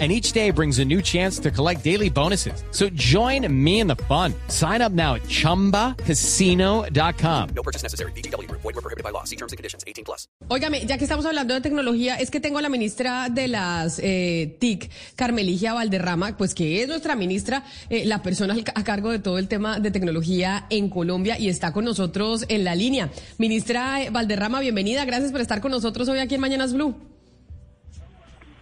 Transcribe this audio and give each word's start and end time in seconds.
and 0.00 0.10
each 0.10 0.32
day 0.32 0.50
brings 0.50 0.80
a 0.80 0.84
new 0.84 1.00
chance 1.00 1.38
to 1.38 1.52
collect 1.52 1.84
daily 1.84 2.10
bonuses. 2.10 2.64
So 2.72 2.88
join 2.94 3.46
me 3.48 3.78
in 3.78 3.86
the 3.86 3.94
fun. 4.08 4.34
Sign 4.48 4.82
up 4.82 4.90
now 4.90 5.14
at 5.14 5.22
ChumbaCasino.com. 5.28 7.48
No 7.54 7.62
purchase 7.62 7.84
necessary. 7.84 8.10
BGW. 8.12 8.50
Void 8.50 8.64
were 8.64 8.72
prohibited 8.72 9.04
by 9.04 9.10
law. 9.10 9.22
See 9.22 9.36
terms 9.36 9.52
and 9.52 9.56
conditions. 9.56 9.84
18 9.86 10.04
plus. 10.04 10.26
Óigame, 10.48 10.84
ya 10.84 10.98
que 10.98 11.04
estamos 11.04 11.24
hablando 11.26 11.54
de 11.54 11.60
tecnología, 11.60 12.16
es 12.16 12.30
que 12.30 12.40
tengo 12.40 12.58
a 12.58 12.62
la 12.62 12.68
ministra 12.68 13.28
de 13.28 13.48
las 13.48 14.00
eh, 14.02 14.56
TIC, 14.58 14.90
Carmeligia 15.14 15.74
Valderrama, 15.74 16.36
pues 16.36 16.54
que 16.54 16.82
es 16.82 16.88
nuestra 16.88 17.14
ministra, 17.14 17.64
eh, 17.88 18.04
la 18.04 18.22
persona 18.22 18.56
a 18.74 18.84
cargo 18.84 19.10
de 19.10 19.20
todo 19.20 19.38
el 19.38 19.48
tema 19.48 19.80
de 19.80 19.90
tecnología 19.90 20.66
en 20.70 20.90
Colombia 20.90 21.38
y 21.38 21.48
está 21.48 21.72
con 21.72 21.84
nosotros 21.84 22.44
en 22.48 22.64
la 22.64 22.74
línea. 22.74 23.10
Ministra 23.38 24.02
eh, 24.02 24.10
Valderrama, 24.10 24.60
bienvenida. 24.60 25.04
Gracias 25.04 25.32
por 25.32 25.40
estar 25.40 25.60
con 25.60 25.70
nosotros 25.70 26.08
hoy 26.08 26.18
aquí 26.18 26.34
en 26.34 26.40
Mañanas 26.40 26.72
Blue. 26.72 27.13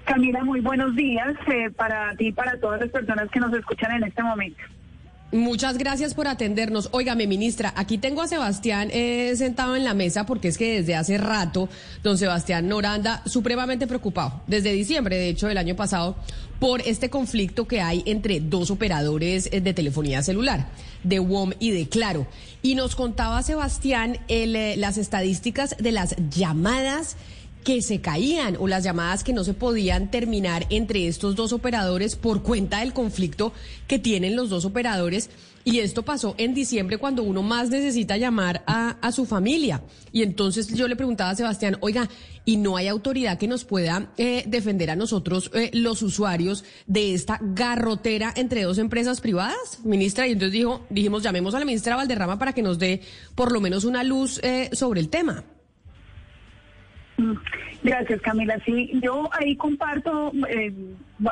Camila, 0.05 0.45
muy 0.45 0.61
buenos 0.61 0.95
días 0.97 1.35
eh, 1.53 1.71
para 1.71 2.15
ti 2.17 2.29
y 2.29 2.33
para 2.33 2.59
todas 2.59 2.81
las 2.81 2.91
personas 2.91 3.31
que 3.31 3.41
nos 3.41 3.53
escuchan 3.55 3.93
en 3.97 4.05
este 4.05 4.23
momento. 4.23 4.63
Muchas 5.33 5.79
gracias 5.79 6.13
por 6.13 6.29
atendernos. 6.29 6.91
Óigame, 6.93 7.27
ministra, 7.27 7.73
aquí 7.75 7.97
tengo 7.97 8.21
a 8.21 8.29
Sebastián 8.29 8.91
eh, 8.93 9.33
sentado 9.35 9.77
en 9.77 9.83
la 9.83 9.95
mesa 9.95 10.27
porque 10.27 10.49
es 10.49 10.59
que 10.59 10.75
desde 10.81 10.95
hace 10.95 11.17
rato 11.17 11.71
don 12.03 12.19
Sebastián 12.19 12.69
Noranda 12.69 13.23
supremamente 13.25 13.87
preocupado, 13.87 14.43
desde 14.47 14.73
diciembre, 14.73 15.17
de 15.17 15.31
hecho, 15.31 15.47
del 15.47 15.57
año 15.57 15.75
pasado, 15.75 16.17
por 16.61 16.83
este 16.83 17.09
conflicto 17.09 17.67
que 17.67 17.81
hay 17.81 18.03
entre 18.05 18.41
dos 18.41 18.71
operadores 18.71 19.49
eh, 19.53 19.63
de 19.63 19.73
telefonía 19.73 20.23
celular, 20.23 20.69
de 21.03 21.19
WOM 21.19 21.53
y 21.59 21.71
de 21.71 21.89
Claro. 21.89 22.27
Y 22.61 22.75
nos 22.75 22.95
contaba 22.95 23.43
Sebastián 23.43 24.19
el, 24.29 24.79
las 24.79 24.99
estadísticas 24.99 25.77
de 25.79 25.93
las 25.93 26.15
llamadas 26.29 27.17
que 27.65 27.83
se 27.83 28.01
caían 28.01 28.57
o 28.59 28.69
las 28.69 28.85
llamadas 28.85 29.25
que 29.25 29.33
no 29.33 29.45
se 29.45 29.55
podían 29.55 30.11
terminar 30.11 30.67
entre 30.71 31.07
estos 31.07 31.37
dos 31.37 31.53
operadores 31.53 32.17
por 32.17 32.43
cuenta 32.43 32.81
del 32.81 32.93
conflicto 32.93 33.53
que 33.87 33.99
tienen 33.99 34.37
los 34.37 34.51
dos 34.51 34.65
operadores. 34.65 35.31
Y 35.65 35.79
esto 35.79 36.03
pasó 36.03 36.35
en 36.39 36.55
diciembre 36.55 36.99
cuando 36.99 37.23
uno 37.23 37.43
más 37.43 37.71
necesita 37.71 38.17
llamar 38.17 38.65
a, 38.67 38.97
a 39.01 39.13
su 39.13 39.27
familia. 39.27 39.81
Y 40.11 40.23
entonces 40.23 40.67
yo 40.75 40.89
le 40.89 40.97
preguntaba 40.97 41.31
a 41.31 41.37
Sebastián, 41.37 41.77
oiga, 41.81 42.09
¿y 42.45 42.57
no 42.57 42.77
hay 42.77 42.89
autoridad 42.89 43.39
que 43.39 43.47
nos 43.47 43.65
pueda 43.65 44.11
eh, 44.17 44.43
defender 44.49 44.91
a 44.91 44.97
nosotros, 44.97 45.53
eh, 45.55 45.71
los 45.73 46.03
usuarios, 46.03 46.65
de 46.89 47.15
esta 47.15 47.39
garrotera 47.41 48.33
entre 48.35 48.65
dos 48.65 48.79
empresas 48.79 49.21
privadas, 49.21 49.79
ministra? 49.85 50.27
Y 50.27 50.33
entonces 50.33 50.53
dijo, 50.53 50.85
dijimos, 50.91 51.23
llamemos 51.23 51.55
a 51.55 51.61
la 51.61 51.65
ministra 51.65 51.95
Valderrama 51.95 52.41
para 52.41 52.55
que 52.55 52.63
nos 52.63 52.81
dé 52.81 53.01
por 53.37 53.53
lo 53.53 53.61
menos 53.61 53.85
una 53.85 54.03
luz 54.03 54.41
eh, 54.43 54.69
sobre 54.73 55.01
el 55.01 55.11
tema. 55.11 55.45
Gracias, 57.83 58.21
Camila. 58.21 58.59
Sí, 58.65 58.91
yo 59.03 59.29
ahí 59.33 59.57
comparto 59.57 60.33
eh, 60.49 60.73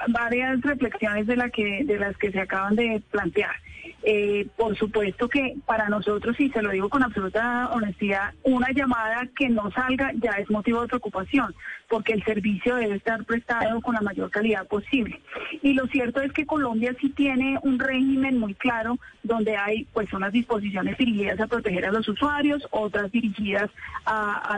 varias 0.08 0.60
reflexiones 0.62 1.26
de, 1.26 1.50
que, 1.50 1.84
de 1.84 1.98
las 1.98 2.16
que 2.16 2.32
se 2.32 2.40
acaban 2.40 2.76
de 2.76 3.02
plantear. 3.10 3.54
Eh, 4.02 4.46
por 4.56 4.76
supuesto 4.76 5.28
que 5.28 5.56
para 5.66 5.88
nosotros, 5.88 6.38
y 6.40 6.48
se 6.50 6.62
lo 6.62 6.70
digo 6.70 6.88
con 6.88 7.02
absoluta 7.02 7.68
honestidad, 7.72 8.32
una 8.42 8.70
llamada 8.72 9.28
que 9.36 9.48
no 9.50 9.70
salga 9.72 10.12
ya 10.14 10.30
es 10.32 10.50
motivo 10.50 10.80
de 10.80 10.88
preocupación, 10.88 11.54
porque 11.88 12.14
el 12.14 12.24
servicio 12.24 12.76
debe 12.76 12.96
estar 12.96 13.24
prestado 13.24 13.80
con 13.82 13.94
la 13.94 14.00
mayor 14.00 14.30
calidad 14.30 14.66
posible. 14.66 15.20
Y 15.62 15.74
lo 15.74 15.86
cierto 15.88 16.20
es 16.22 16.32
que 16.32 16.46
Colombia 16.46 16.96
sí 16.98 17.10
tiene 17.10 17.58
un 17.62 17.78
régimen 17.78 18.38
muy 18.38 18.54
claro 18.54 18.98
donde 19.22 19.56
hay 19.56 19.84
pues 19.92 20.10
unas 20.14 20.32
disposiciones 20.32 20.96
dirigidas 20.96 21.38
a 21.40 21.46
proteger 21.46 21.84
a 21.84 21.92
los 21.92 22.08
usuarios, 22.08 22.66
otras 22.70 23.12
dirigidas 23.12 23.70
a, 24.06 24.56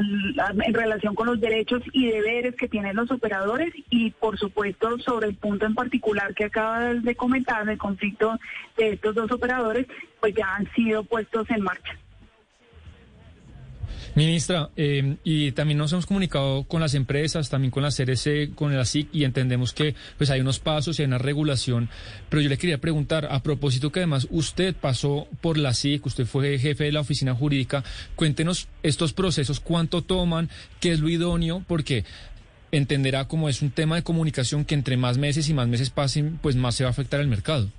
en 0.64 0.74
relación 0.74 1.16
con 1.16 1.26
los 1.26 1.41
derechos 1.41 1.82
y 1.92 2.09
deberes 2.09 2.54
que 2.54 2.69
tienen 2.69 2.94
los 2.94 3.10
operadores 3.10 3.72
y 3.91 4.10
por 4.12 4.38
supuesto 4.38 4.98
sobre 5.00 5.28
el 5.28 5.34
punto 5.34 5.66
en 5.66 5.74
particular 5.74 6.34
que 6.34 6.44
acabas 6.44 7.03
de 7.03 7.16
comentar, 7.16 7.69
el 7.69 7.78
conflicto 7.78 8.38
de 8.76 8.91
estos 8.91 9.14
dos 9.14 9.31
operadores, 9.32 9.87
pues 10.20 10.34
ya 10.34 10.54
han 10.54 10.70
sido 10.75 11.03
puestos 11.04 11.48
en 11.50 11.62
marcha. 11.62 11.98
Ministra, 14.15 14.69
eh, 14.76 15.16
y 15.25 15.53
también 15.53 15.78
nos 15.78 15.91
hemos 15.93 16.04
comunicado 16.04 16.65
con 16.65 16.82
las 16.82 16.93
empresas, 16.93 17.48
también 17.48 17.71
con 17.71 17.82
la 17.82 17.91
CRC, 17.91 18.54
con 18.54 18.76
la 18.76 18.84
SIC, 18.84 19.09
y 19.10 19.25
entendemos 19.25 19.72
que 19.72 19.94
pues 20.19 20.28
hay 20.28 20.41
unos 20.42 20.59
pasos 20.59 20.98
y 20.98 21.03
hay 21.03 21.06
una 21.06 21.16
regulación. 21.16 21.88
Pero 22.28 22.42
yo 22.42 22.50
le 22.50 22.59
quería 22.59 22.78
preguntar, 22.78 23.28
a 23.31 23.42
propósito 23.42 23.91
que 23.91 24.00
además 24.00 24.28
usted 24.31 24.75
pasó 24.75 25.28
por 25.41 25.56
la 25.56 25.72
SIC, 25.72 26.04
usted 26.04 26.26
fue 26.26 26.59
jefe 26.59 26.84
de 26.84 26.92
la 26.92 27.00
oficina 27.00 27.34
jurídica, 27.34 27.84
cuéntenos 28.15 28.69
estos 28.82 29.15
procesos, 29.15 29.60
cuánto 29.60 30.03
toman, 30.03 30.50
qué 30.78 30.92
es 30.92 31.00
lo 31.00 31.09
idóneo, 31.09 31.65
porque 31.66 32.04
entenderá 32.71 33.28
como 33.28 33.48
es 33.48 33.62
un 33.62 33.71
tema 33.71 33.97
de 33.97 34.03
comunicación 34.03 34.66
que 34.66 34.75
entre 34.75 34.98
más 34.98 35.16
meses 35.16 35.48
y 35.48 35.54
más 35.54 35.69
meses 35.69 35.88
pasen, 35.88 36.38
pues 36.42 36.54
más 36.54 36.75
se 36.75 36.84
va 36.84 36.88
a 36.88 36.92
afectar 36.92 37.21
el 37.21 37.28
mercado. 37.28 37.71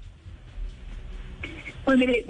Pues 1.85 1.97
mire, 1.97 2.23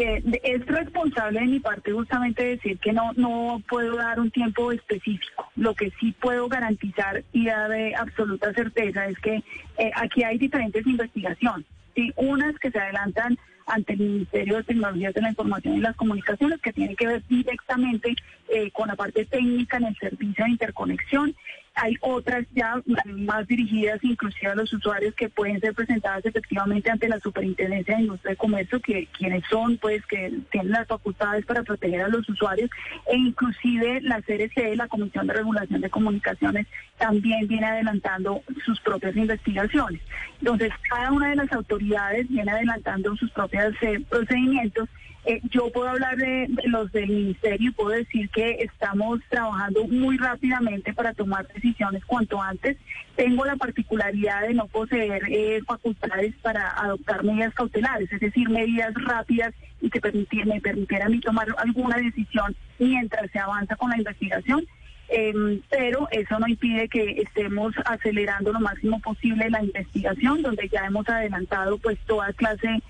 es 0.43 0.65
responsable 0.65 1.39
de 1.39 1.45
mi 1.45 1.59
parte 1.59 1.91
justamente 1.91 2.43
decir 2.43 2.79
que 2.79 2.91
no, 2.91 3.11
no 3.15 3.61
puedo 3.69 3.97
dar 3.97 4.19
un 4.19 4.31
tiempo 4.31 4.71
específico. 4.71 5.51
Lo 5.55 5.75
que 5.75 5.91
sí 5.99 6.13
puedo 6.19 6.47
garantizar 6.47 7.23
y 7.31 7.45
dar 7.45 7.69
de 7.69 7.95
absoluta 7.95 8.51
certeza 8.53 9.05
es 9.07 9.19
que 9.19 9.43
eh, 9.77 9.91
aquí 9.95 10.23
hay 10.23 10.39
diferentes 10.39 10.85
investigaciones. 10.87 11.67
¿sí? 11.95 12.11
Unas 12.15 12.57
que 12.57 12.71
se 12.71 12.79
adelantan 12.79 13.37
ante 13.67 13.93
el 13.93 13.99
Ministerio 13.99 14.57
de 14.57 14.63
Tecnologías 14.63 15.13
de 15.13 15.21
la 15.21 15.29
Información 15.29 15.75
y 15.75 15.81
las 15.81 15.95
Comunicaciones, 15.95 16.59
que 16.59 16.73
tienen 16.73 16.95
que 16.95 17.07
ver 17.07 17.23
directamente 17.27 18.15
eh, 18.49 18.71
con 18.71 18.87
la 18.87 18.95
parte 18.95 19.25
técnica 19.25 19.77
en 19.77 19.85
el 19.85 19.95
servicio 19.97 20.45
de 20.45 20.51
interconexión 20.51 21.35
hay 21.75 21.95
otras 22.01 22.45
ya 22.53 22.81
más 23.05 23.47
dirigidas 23.47 24.03
inclusive 24.03 24.51
a 24.51 24.55
los 24.55 24.71
usuarios 24.73 25.15
que 25.15 25.29
pueden 25.29 25.59
ser 25.59 25.73
presentadas 25.73 26.25
efectivamente 26.25 26.89
ante 26.89 27.09
la 27.09 27.19
Superintendencia 27.19 27.95
de 27.95 28.03
Industria 28.03 28.31
de 28.31 28.37
Comercio, 28.37 28.79
que 28.79 29.07
quienes 29.07 29.43
son, 29.49 29.77
pues, 29.77 30.05
que 30.05 30.39
tienen 30.51 30.71
las 30.71 30.87
facultades 30.87 31.45
para 31.45 31.63
proteger 31.63 32.01
a 32.01 32.09
los 32.09 32.27
usuarios, 32.29 32.69
e 33.07 33.17
inclusive 33.17 34.01
la 34.01 34.21
CRC, 34.21 34.75
la 34.75 34.87
Comisión 34.87 35.27
de 35.27 35.33
Regulación 35.33 35.81
de 35.81 35.89
Comunicaciones, 35.89 36.67
también 36.97 37.47
viene 37.47 37.65
adelantando 37.65 38.43
sus 38.63 38.79
propias 38.81 39.15
investigaciones. 39.15 40.01
Entonces, 40.39 40.71
cada 40.89 41.11
una 41.11 41.29
de 41.29 41.35
las 41.37 41.51
autoridades 41.51 42.29
viene 42.29 42.51
adelantando 42.51 43.15
sus 43.15 43.31
propios 43.31 43.73
eh, 43.81 43.99
procedimientos 44.09 44.89
eh, 45.25 45.39
yo 45.49 45.71
puedo 45.71 45.87
hablar 45.87 46.17
de, 46.17 46.49
los 46.65 46.91
del 46.91 47.07
ministerio 47.07 47.69
y 47.69 47.73
puedo 47.73 47.91
decir 47.91 48.29
que 48.29 48.57
estamos 48.59 49.21
trabajando 49.29 49.85
muy 49.87 50.17
rápidamente 50.17 50.93
para 50.93 51.13
tomar 51.13 51.47
decisiones 51.47 52.03
cuanto 52.03 52.41
antes. 52.41 52.77
Tengo 53.15 53.45
la 53.45 53.55
particularidad 53.55 54.41
de 54.41 54.53
no 54.53 54.67
poseer 54.67 55.23
eh, 55.29 55.61
facultades 55.65 56.35
para 56.41 56.69
adoptar 56.71 57.23
medidas 57.23 57.53
cautelares, 57.53 58.11
es 58.11 58.19
decir, 58.19 58.49
medidas 58.49 58.93
rápidas 58.95 59.53
y 59.79 59.89
que 59.89 60.01
me 60.45 60.59
permitieran 60.59 61.07
a 61.07 61.09
mí 61.09 61.19
tomar 61.19 61.47
alguna 61.57 61.97
decisión 61.97 62.55
mientras 62.79 63.31
se 63.31 63.39
avanza 63.39 63.75
con 63.77 63.91
la 63.91 63.97
investigación. 63.97 64.65
Em, 65.09 65.61
pero 65.69 66.07
eso 66.11 66.39
no 66.39 66.47
impide 66.47 66.87
que 66.87 67.21
estemos 67.21 67.73
acelerando 67.85 68.51
lo 68.51 68.59
máximo 68.59 68.99
posible 68.99 69.49
la 69.49 69.63
investigación, 69.63 70.41
donde 70.41 70.67
ya 70.69 70.85
hemos 70.85 71.07
adelantado 71.07 71.77
pues 71.77 71.99
toda 72.07 72.33
clase 72.33 72.81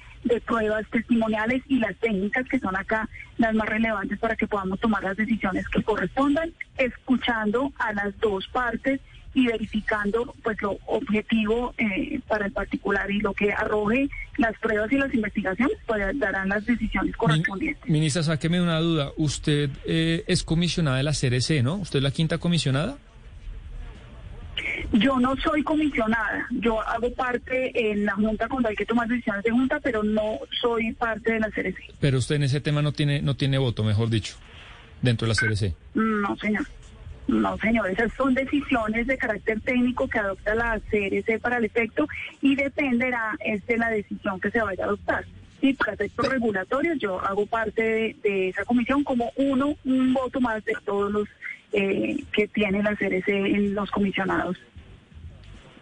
pruebas 0.46 0.86
testimoniales 0.90 1.62
y 1.68 1.80
las 1.80 1.96
técnicas 1.98 2.48
que 2.48 2.60
son 2.60 2.76
acá 2.76 3.10
las 3.38 3.54
más 3.54 3.68
relevantes 3.68 4.20
para 4.20 4.36
que 4.36 4.48
podamos 4.48 4.80
tomar 4.80 5.04
las 5.04 5.18
decisiones 5.18 5.68
que 5.70 5.84
correspondan, 5.84 6.52
escuchando 6.78 7.72
a 7.78 7.94
las 7.94 8.18
dos 8.20 8.48
partes 8.48 9.00
y 9.34 9.48
verificando 9.48 10.34
pues 10.44 10.62
lo 10.62 10.78
objetivo 10.86 11.74
eh, 11.78 12.20
para 12.28 12.46
el 12.46 12.52
particular 12.52 13.10
y 13.10 13.20
lo 13.20 13.34
que 13.34 13.52
arroje 13.52 14.08
las 14.38 14.58
pruebas 14.60 14.92
y 14.92 14.98
las 14.98 15.14
investigaciones 15.14 15.78
pues 15.88 16.20
darán 16.20 16.50
las 16.50 16.66
decisiones 16.66 17.16
correspondientes. 17.16 17.90
Ministra, 17.90 18.24
sáqueme 18.24 18.62
una 18.62 18.80
duda. 18.80 19.12
Usted 19.18 19.69
eh, 19.86 20.24
es 20.28 20.44
comisionada 20.44 20.98
de 20.98 21.04
la 21.04 21.14
CRC, 21.14 21.64
¿no? 21.64 21.76
¿Usted 21.76 21.98
es 21.98 22.04
la 22.04 22.12
quinta 22.12 22.38
comisionada? 22.38 22.98
Yo 24.94 25.19
no 25.19 25.36
soy 25.38 25.63
comisionada, 25.63 26.48
yo 26.51 26.80
hago 26.81 27.12
parte 27.13 27.92
en 27.92 28.06
la 28.06 28.13
Junta 28.13 28.48
cuando 28.48 28.69
hay 28.69 28.75
que 28.75 28.86
tomar 28.86 29.07
decisiones 29.07 29.44
de 29.44 29.50
Junta, 29.50 29.80
pero 29.80 30.04
no 30.04 30.38
soy 30.62 30.94
parte 30.94 31.34
de 31.34 31.40
la 31.40 31.50
CRC. 31.50 31.95
Pero 32.00 32.19
usted 32.19 32.36
en 32.36 32.44
ese 32.44 32.62
tema 32.62 32.84
no 32.84 32.92
tiene, 32.92 33.22
no 33.22 33.36
tiene 33.36 33.57
voto, 33.57 33.84
mejor 33.84 34.10
dicho, 34.10 34.36
dentro 35.01 35.28
de 35.28 35.34
la 35.34 35.40
CRC. 35.40 35.74
No, 35.95 36.36
señor. 36.38 36.68
No, 37.28 37.57
señor, 37.57 37.90
esas 37.90 38.13
son 38.13 38.34
decisiones 38.34 39.07
de 39.07 39.18
carácter 39.18 39.62
técnico 39.62 40.07
que 40.07 40.19
adopta 40.19 40.54
la 40.54 40.80
CRC 40.92 41.40
para 41.40 41.57
el 41.57 41.66
efecto 41.66 42.07
y 42.42 42.56
dependerá 42.56 43.38
de 43.66 43.78
la 43.78 43.90
decisión 43.90 44.40
que 44.40 44.51
se 44.51 44.62
vaya 44.62 44.84
a 44.84 44.88
adoptar. 44.88 45.25
Y 45.62 45.74
para 45.74 45.94
efectos 45.94 46.28
regulatorios 46.28 47.00
yo 47.00 47.19
hago 47.22 47.45
parte 47.45 48.16
de, 48.22 48.50
esa 48.50 48.66
comisión 48.66 49.04
como 49.04 49.31
uno, 49.38 49.75
un 49.86 50.13
voto 50.13 50.42
más 50.42 50.63
de 50.66 50.74
todos 50.86 51.12
los 51.12 51.28
eh, 51.72 52.24
que 52.34 52.48
tiene 52.50 52.84
la 52.84 52.95
CRC 52.95 53.30
en 53.30 53.74
los 53.74 53.90
comisionados. 53.90 54.57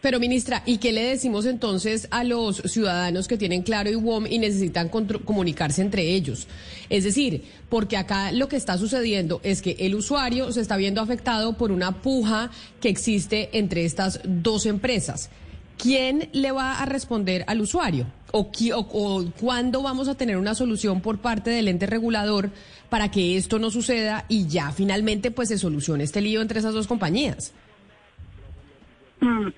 Pero 0.02 0.20
ministra, 0.20 0.64
¿y 0.66 0.80
qué 0.80 0.92
le 0.92 1.04
decimos 1.04 1.46
entonces 1.46 2.08
a 2.10 2.24
los 2.24 2.58
ciudadanos 2.66 3.28
que 3.28 3.38
tienen 3.38 3.62
Claro 3.62 3.92
y 3.92 3.96
WOM 3.96 4.26
y 4.26 4.40
necesitan 4.40 4.90
comunicarse 4.90 5.84
entre 5.84 6.16
ellos? 6.16 6.48
Es 6.90 7.04
decir, 7.04 7.44
porque 7.70 7.98
acá 7.98 8.32
lo 8.32 8.48
que 8.48 8.56
está 8.56 8.80
sucediendo 8.80 9.40
es 9.44 9.62
que 9.62 9.76
el 9.80 9.94
usuario 9.94 10.52
se 10.52 10.62
está 10.62 10.76
viendo 10.76 11.02
afectado 11.02 11.54
por 11.54 11.72
una 11.72 12.02
puja 12.02 12.50
que 12.80 12.90
existe 12.90 13.50
entre 13.54 13.86
estas 13.86 14.20
dos 14.24 14.66
empresas. 14.66 15.30
¿Quién 15.78 16.30
le 16.32 16.52
va 16.52 16.80
a 16.80 16.86
responder 16.86 17.44
al 17.46 17.62
usuario? 17.62 18.08
¿O, 18.32 18.50
o 18.74 19.26
cuándo 19.40 19.84
vamos 19.84 20.08
a 20.08 20.16
tener 20.16 20.38
una 20.38 20.56
solución 20.56 21.02
por 21.02 21.20
parte 21.20 21.52
del 21.52 21.68
ente 21.68 21.86
regulador 21.86 22.50
para 22.90 23.12
que 23.12 23.38
esto 23.38 23.60
no 23.60 23.70
suceda 23.70 24.26
y 24.30 24.48
ya 24.48 24.72
finalmente 24.72 25.30
pues 25.30 25.50
se 25.50 25.60
solucione 25.60 26.04
este 26.04 26.22
lío 26.22 26.42
entre 26.42 26.60
esas 26.60 26.74
dos 26.74 26.88
compañías? 26.88 27.54
Mm, 29.22 29.50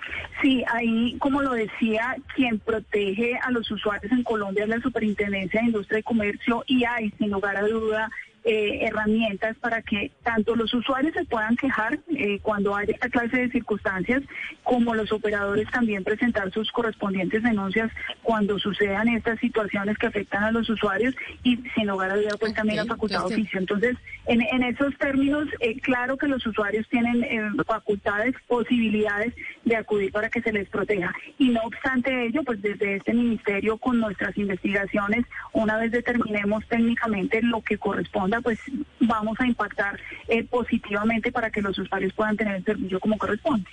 sí, 0.41 0.63
ahí, 0.67 1.15
como 1.19 1.41
lo 1.41 1.53
decía, 1.53 2.17
quien 2.35 2.59
protege 2.59 3.39
a 3.41 3.49
los 3.49 3.71
usuarios 3.71 4.11
en 4.11 4.23
Colombia 4.23 4.63
es 4.63 4.69
la 4.69 4.81
Superintendencia 4.81 5.61
de 5.61 5.67
Industria 5.67 5.99
y 5.99 6.03
Comercio 6.03 6.63
y 6.67 6.83
hay, 6.83 7.11
sin 7.17 7.31
lugar 7.31 7.55
a 7.55 7.65
duda, 7.65 8.11
eh, 8.45 8.79
herramientas 8.81 9.55
para 9.57 9.81
que 9.81 10.11
tanto 10.21 10.55
los 10.57 10.73
usuarios 10.73 11.13
se 11.13 11.23
puedan 11.23 11.55
quejar 11.55 11.97
eh, 12.13 12.39
cuando 12.41 12.75
haya 12.75 12.93
esta 12.93 13.07
clase 13.07 13.37
de 13.37 13.49
circunstancias, 13.49 14.21
como 14.63 14.93
los 14.95 15.13
operadores 15.13 15.69
también 15.71 16.03
presentar 16.03 16.51
sus 16.51 16.69
correspondientes 16.71 17.41
denuncias 17.41 17.89
cuando 18.21 18.59
sucedan 18.59 19.07
estas 19.07 19.39
situaciones 19.39 19.97
que 19.97 20.07
afectan 20.07 20.43
a 20.43 20.51
los 20.51 20.69
usuarios 20.69 21.15
y 21.43 21.57
sin 21.73 21.87
lugar 21.87 22.11
a 22.11 22.17
duda 22.17 22.35
pues 22.37 22.53
también 22.53 22.79
la 22.79 22.85
facultad 22.85 23.19
de 23.19 23.35
oficio. 23.35 23.59
Entonces, 23.59 23.95
en, 24.25 24.41
en 24.41 24.63
esos 24.63 24.93
términos, 24.97 25.47
eh, 25.61 25.79
claro 25.79 26.17
que 26.17 26.27
los 26.27 26.45
usuarios 26.45 26.85
tienen 26.89 27.25
facultades, 27.65 28.35
posibilidades 28.47 29.33
de 29.63 29.77
acudir 29.77 30.11
para 30.11 30.29
que 30.29 30.41
se 30.41 30.51
les 30.51 30.67
proteja. 30.67 31.13
Y 31.37 31.49
no 31.49 31.61
obstante 31.61 32.25
ello, 32.25 32.43
pues 32.43 32.61
desde 32.61 32.97
este 32.97 33.13
ministerio 33.13 33.77
con 33.77 34.01
nuestras 34.01 34.37
investigaciones, 34.37 35.25
una 35.53 35.77
vez 35.77 35.91
determinemos 35.91 36.67
técnicamente 36.67 37.41
lo 37.41 37.61
que 37.61 37.77
corresponde 37.77 38.32
pues 38.41 38.59
vamos 38.99 39.39
a 39.39 39.47
impactar 39.47 39.99
eh, 40.27 40.43
positivamente 40.43 41.31
para 41.31 41.49
que 41.49 41.61
los 41.61 41.77
usuarios 41.77 42.13
puedan 42.13 42.37
tener 42.37 42.55
el 42.55 42.63
servicio 42.63 42.99
como 42.99 43.17
corresponde. 43.17 43.69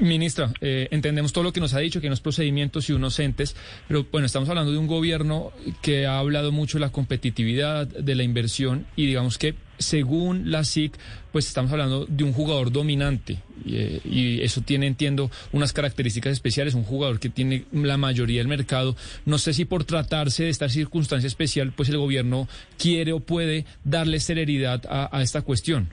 Ministra, 0.00 0.52
eh, 0.60 0.88
entendemos 0.90 1.32
todo 1.32 1.44
lo 1.44 1.52
que 1.52 1.60
nos 1.60 1.74
ha 1.74 1.78
dicho, 1.78 2.00
que 2.00 2.06
unos 2.06 2.20
procedimientos 2.20 2.88
y 2.88 2.92
unos 2.92 3.18
entes, 3.18 3.56
pero 3.88 4.06
bueno, 4.12 4.26
estamos 4.26 4.48
hablando 4.48 4.70
de 4.70 4.78
un 4.78 4.86
gobierno 4.86 5.50
que 5.82 6.06
ha 6.06 6.18
hablado 6.18 6.52
mucho 6.52 6.78
de 6.78 6.82
la 6.82 6.92
competitividad, 6.92 7.86
de 7.86 8.14
la 8.14 8.22
inversión 8.22 8.86
y 8.96 9.06
digamos 9.06 9.38
que 9.38 9.54
según 9.78 10.50
la 10.50 10.64
SIC, 10.64 10.96
pues 11.32 11.46
estamos 11.46 11.70
hablando 11.72 12.06
de 12.06 12.24
un 12.24 12.32
jugador 12.32 12.72
dominante 12.72 13.38
eh, 13.66 14.00
y, 14.04 14.40
eso 14.42 14.60
tiene, 14.60 14.86
entiendo, 14.86 15.30
unas 15.52 15.72
características 15.72 16.32
especiales, 16.32 16.74
un 16.74 16.84
jugador 16.84 17.20
que 17.20 17.28
tiene 17.28 17.64
la 17.72 17.96
mayoría 17.96 18.38
del 18.38 18.48
mercado. 18.48 18.96
No 19.24 19.38
sé 19.38 19.52
si 19.52 19.64
por 19.64 19.84
tratarse 19.84 20.44
de 20.44 20.50
esta 20.50 20.68
circunstancia 20.68 21.26
especial, 21.26 21.72
pues 21.72 21.88
el 21.88 21.98
gobierno 21.98 22.48
quiere 22.78 23.12
o 23.12 23.20
puede 23.20 23.66
darle 23.84 24.20
celeridad 24.20 24.82
a, 24.88 25.22
esta 25.22 25.42
cuestión. 25.42 25.88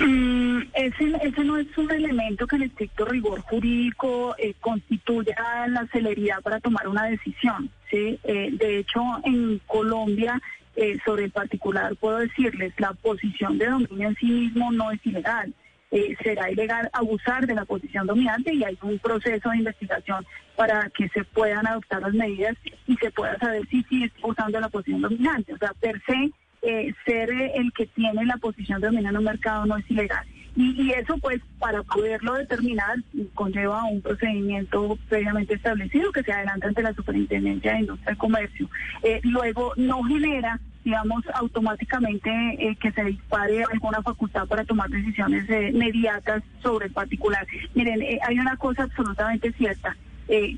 Mm, 0.00 0.62
ese, 0.74 1.44
no 1.44 1.56
es 1.56 1.66
un 1.78 1.90
elemento 1.90 2.46
que 2.46 2.56
en 2.56 2.62
estricto 2.62 3.04
rigor 3.04 3.40
jurídico 3.42 4.34
eh, 4.38 4.54
constituya 4.60 5.36
la 5.68 5.86
celeridad 5.92 6.42
para 6.42 6.60
tomar 6.60 6.88
una 6.88 7.04
decisión. 7.04 7.70
¿sí? 7.90 8.18
Eh, 8.24 8.50
de 8.52 8.78
hecho, 8.78 9.00
en 9.24 9.60
Colombia 9.66 10.40
eh, 10.76 10.98
sobre 11.04 11.24
el 11.24 11.30
particular 11.30 11.94
puedo 11.96 12.18
decirles, 12.18 12.72
la 12.78 12.92
posición 12.94 13.58
de 13.58 13.66
dominio 13.66 14.08
en 14.08 14.16
sí 14.16 14.26
mismo 14.26 14.72
no 14.72 14.90
es 14.90 15.04
ilegal. 15.06 15.54
Eh, 15.90 16.16
será 16.20 16.50
ilegal 16.50 16.90
abusar 16.92 17.46
de 17.46 17.54
la 17.54 17.64
posición 17.64 18.08
dominante 18.08 18.52
y 18.52 18.64
hay 18.64 18.76
un 18.82 18.98
proceso 18.98 19.50
de 19.50 19.58
investigación 19.58 20.26
para 20.56 20.90
que 20.90 21.08
se 21.10 21.22
puedan 21.22 21.66
adoptar 21.68 22.02
las 22.02 22.14
medidas 22.14 22.56
y 22.88 22.96
se 22.96 23.12
pueda 23.12 23.38
saber 23.38 23.64
si 23.68 23.84
sí 23.84 24.02
está 24.02 24.26
usando 24.26 24.58
la 24.58 24.68
posición 24.68 25.02
dominante. 25.02 25.54
O 25.54 25.58
sea, 25.58 25.72
per 25.74 26.02
se, 26.04 26.32
eh, 26.62 26.92
ser 27.04 27.30
el 27.30 27.72
que 27.72 27.86
tiene 27.86 28.24
la 28.24 28.38
posición 28.38 28.80
dominante 28.80 29.10
en 29.10 29.18
un 29.18 29.24
mercado 29.24 29.66
no 29.66 29.76
es 29.76 29.88
ilegal. 29.88 30.26
Y, 30.56 30.92
eso, 30.92 31.18
pues, 31.18 31.40
para 31.58 31.82
poderlo 31.82 32.34
determinar, 32.34 32.96
conlleva 33.34 33.84
un 33.84 34.00
procedimiento 34.00 34.96
previamente 35.08 35.54
establecido 35.54 36.12
que 36.12 36.22
se 36.22 36.32
adelanta 36.32 36.68
ante 36.68 36.82
la 36.82 36.94
Superintendencia 36.94 37.72
de 37.72 37.80
Industria 37.80 38.12
y 38.12 38.16
Comercio. 38.16 38.70
Eh, 39.02 39.20
luego, 39.24 39.72
no 39.76 40.02
genera 40.04 40.60
digamos, 40.84 41.24
automáticamente 41.32 42.30
eh, 42.58 42.76
que 42.76 42.92
se 42.92 43.04
dispare 43.04 43.64
alguna 43.64 44.02
facultad 44.02 44.46
para 44.46 44.66
tomar 44.66 44.90
decisiones 44.90 45.48
eh, 45.48 45.70
inmediatas 45.72 46.42
sobre 46.62 46.88
el 46.88 46.92
particular. 46.92 47.46
Miren, 47.72 48.02
hay 48.22 48.38
una 48.38 48.56
cosa 48.56 48.82
absolutamente 48.82 49.50
cierta. 49.52 49.96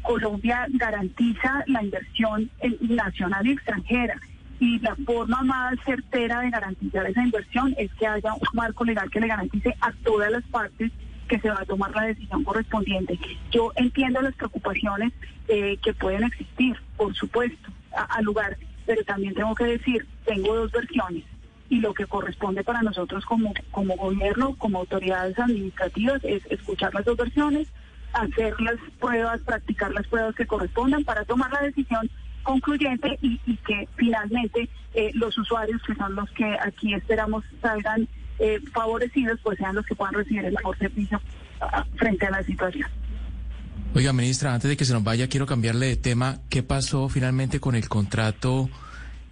Colombia 0.03 0.67
garantiza 0.71 1.63
la 1.67 1.83
inversión 1.83 2.51
nacional 2.81 3.47
y 3.47 3.53
extranjera 3.53 4.17
y 4.59 4.79
la 4.81 4.97
forma 4.97 5.43
más 5.43 5.75
certera 5.85 6.41
de 6.41 6.51
garantizar 6.51 7.07
esa 7.07 7.23
inversión 7.23 7.75
es 7.79 7.93
que 7.95 8.07
haya 8.07 8.33
un 8.35 8.49
marco 8.55 8.85
legal 8.85 9.11
que 9.11 9.21
le 9.21 9.29
garantice 9.29 9.75
a 9.81 9.93
todas 10.05 10.31
las 10.31 10.45
partes 10.45 10.93
que 11.29 11.41
se 11.41 11.51
va 11.51 11.61
a 11.61 11.67
tomar 11.67 11.91
la 11.95 12.03
decisión 12.03 12.45
correspondiente. 12.45 13.19
Yo 13.51 13.73
entiendo 13.77 14.23
las 14.23 14.35
preocupaciones 14.35 15.13
eh, 15.49 15.77
que 15.83 15.93
pueden 15.93 16.25
existir, 16.25 16.77
por 16.97 17.15
supuesto, 17.15 17.71
al 17.93 18.25
lugar, 18.25 18.57
pero 18.87 19.05
también 19.05 19.35
tengo 19.35 19.55
que 19.55 19.65
decir, 19.65 20.07
tengo 20.25 20.55
dos 20.55 20.73
versiones 20.73 21.25
y 21.69 21.81
lo 21.81 21.95
que 21.95 22.07
corresponde 22.07 22.63
para 22.63 22.83
nosotros 22.83 23.25
como, 23.25 23.53
como 23.73 23.97
gobierno, 23.97 24.55
como 24.57 24.79
autoridades 24.79 25.39
administrativas, 25.39 26.23
es 26.25 26.45
escuchar 26.47 26.95
las 26.95 27.05
dos 27.05 27.17
versiones, 27.17 27.69
hacer 28.13 28.61
las 28.61 28.77
pruebas, 29.01 29.41
practicar 29.41 29.93
las 29.93 30.07
pruebas 30.07 30.35
que 30.35 30.47
correspondan 30.47 31.05
para 31.05 31.25
tomar 31.25 31.53
la 31.53 31.63
decisión 31.63 32.09
concluyente 32.47 33.19
y, 33.21 33.39
que 33.67 33.89
finalmente 33.97 34.69
eh, 34.95 35.11
los 35.15 35.37
usuarios, 35.37 35.83
que 35.83 35.95
son 35.97 36.15
los 36.15 36.31
que 36.31 36.45
aquí 36.65 36.95
esperamos 36.95 37.45
salgan 37.61 38.09
eh, 38.39 38.61
favorecidos, 38.73 39.39
pues 39.43 39.59
sean 39.59 39.75
los 39.75 39.85
que 39.85 39.95
puedan 39.95 40.15
recibir 40.15 40.45
el 40.45 40.55
mejor 40.55 40.79
servicio 40.79 41.21
ah, 41.61 41.85
frente 41.97 42.27
a 42.27 42.31
la 42.31 42.43
situación. 42.45 42.89
Oiga, 43.95 44.13
ministra, 44.13 44.55
antes 44.55 44.69
de 44.69 44.77
que 44.77 44.85
se 44.85 44.93
nos 44.93 45.03
vaya, 45.03 45.29
quiero 45.29 45.47
cambiarle 45.47 45.87
de 45.87 45.97
tema. 45.97 46.39
¿Qué 46.49 46.63
pasó 46.63 47.09
finalmente 47.09 47.61
con 47.61 47.75
el 47.75 47.89
contrato, 47.89 48.71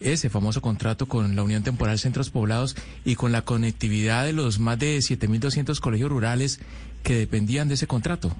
ese 0.01 0.29
famoso 0.29 0.61
contrato 0.61 1.07
con 1.07 1.37
la 1.37 1.43
Unión 1.43 1.63
Temporal 1.63 1.99
Centros 1.99 2.31
Poblados 2.31 2.75
y 3.05 3.15
con 3.15 3.31
la 3.31 3.43
conectividad 3.43 4.25
de 4.25 4.33
los 4.33 4.59
más 4.59 4.79
de 4.79 4.99
7.200 4.99 5.79
colegios 5.81 6.11
rurales 6.11 6.61
que 7.05 7.15
dependían 7.15 7.69
de 7.69 7.75
ese 7.75 7.87
contrato? 7.87 8.35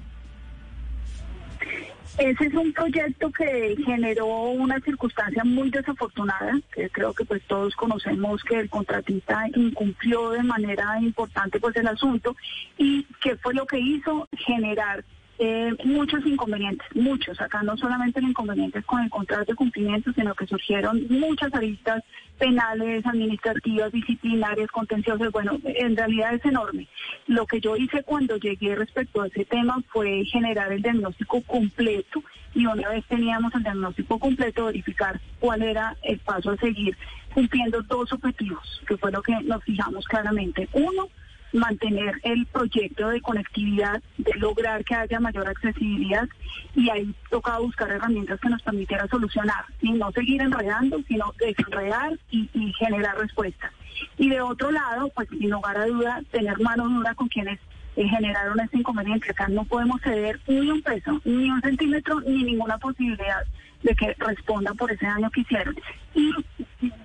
Ese 2.17 2.45
es 2.45 2.53
un 2.53 2.71
proyecto 2.71 3.29
que 3.29 3.75
generó 3.85 4.25
una 4.25 4.79
circunstancia 4.79 5.43
muy 5.43 5.69
desafortunada, 5.69 6.57
que 6.73 6.89
creo 6.89 7.13
que 7.13 7.25
pues 7.25 7.41
todos 7.43 7.75
conocemos 7.75 8.41
que 8.43 8.57
el 8.57 8.69
contratista 8.69 9.45
incumplió 9.53 10.29
de 10.29 10.43
manera 10.43 10.97
importante 11.01 11.59
pues 11.59 11.75
el 11.75 11.87
asunto 11.87 12.33
y 12.77 13.03
que 13.21 13.35
fue 13.35 13.53
lo 13.53 13.65
que 13.65 13.79
hizo 13.79 14.29
generar 14.31 15.03
eh, 15.37 15.73
muchos 15.83 16.25
inconvenientes, 16.25 16.87
muchos. 16.95 17.39
Acá 17.41 17.61
no 17.63 17.75
solamente 17.77 18.19
el 18.19 18.29
inconveniente 18.29 18.81
con 18.83 19.03
el 19.03 19.09
contrato 19.09 19.51
de 19.51 19.55
cumplimiento, 19.55 20.13
sino 20.13 20.33
que 20.33 20.47
surgieron 20.47 21.05
muchas 21.09 21.53
aristas 21.53 22.03
penales, 22.37 23.05
administrativas, 23.05 23.91
disciplinarias, 23.91 24.71
contenciosas. 24.71 25.31
Bueno, 25.31 25.59
en 25.63 25.95
realidad 25.95 26.33
es 26.33 26.45
enorme. 26.45 26.87
Lo 27.27 27.45
que 27.45 27.59
yo 27.59 27.75
hice 27.75 28.03
cuando 28.03 28.37
llegué 28.37 28.75
respecto 28.75 29.21
a 29.21 29.27
ese 29.27 29.45
tema 29.45 29.81
fue 29.89 30.23
generar 30.25 30.71
el 30.71 30.81
diagnóstico 30.81 31.41
completo 31.41 32.23
y 32.53 32.65
una 32.65 32.89
vez 32.89 33.05
teníamos 33.07 33.53
el 33.53 33.63
diagnóstico 33.63 34.17
completo, 34.17 34.65
verificar 34.65 35.19
cuál 35.39 35.61
era 35.61 35.97
el 36.03 36.19
paso 36.19 36.51
a 36.51 36.57
seguir 36.57 36.97
cumpliendo 37.33 37.81
dos 37.83 38.11
objetivos, 38.13 38.81
que 38.87 38.95
fue 38.95 39.11
lo 39.11 39.21
que 39.21 39.33
nos 39.43 39.61
fijamos 39.63 40.05
claramente. 40.05 40.69
Uno, 40.71 41.09
mantener 41.55 42.15
el 42.23 42.45
proyecto 42.47 43.09
de 43.09 43.21
conectividad, 43.21 44.01
de 44.17 44.33
lograr 44.35 44.83
que 44.83 44.95
haya 44.95 45.19
mayor 45.19 45.47
accesibilidad 45.47 46.27
y 46.75 46.89
ahí 46.89 47.15
toca 47.29 47.57
buscar 47.59 47.89
herramientas 47.89 48.39
que 48.39 48.49
nos 48.49 48.61
permitieran 48.61 49.09
solucionar, 49.09 49.65
y 49.81 49.91
no 49.91 50.11
seguir 50.11 50.41
enredando, 50.41 51.01
sino 51.07 51.33
desenredar 51.39 52.17
y, 52.29 52.73
generar 52.77 53.17
respuestas. 53.17 53.71
Y 54.17 54.29
de 54.29 54.41
otro 54.41 54.71
lado, 54.71 55.09
pues 55.15 55.29
sin 55.29 55.49
lugar 55.49 55.77
a 55.77 55.85
duda, 55.85 56.21
tener 56.31 56.59
mano 56.59 56.87
dura 56.89 57.15
con 57.15 57.29
quienes 57.29 57.59
eh, 57.95 58.07
generaron 58.07 58.59
este 58.59 58.77
inconveniente. 58.77 59.31
Acá 59.31 59.47
no 59.47 59.63
podemos 59.63 60.01
ceder 60.01 60.39
ni 60.47 60.69
un 60.69 60.81
peso, 60.81 61.21
ni 61.23 61.49
un 61.49 61.61
centímetro, 61.61 62.19
ni 62.21 62.43
ninguna 62.43 62.77
posibilidad 62.77 63.43
de 63.85 63.95
que 63.95 64.15
respondan 64.17 64.75
por 64.75 64.91
ese 64.91 65.05
daño 65.05 65.29
que 65.29 65.41
hicieron. 65.41 65.75
Y 66.13 66.33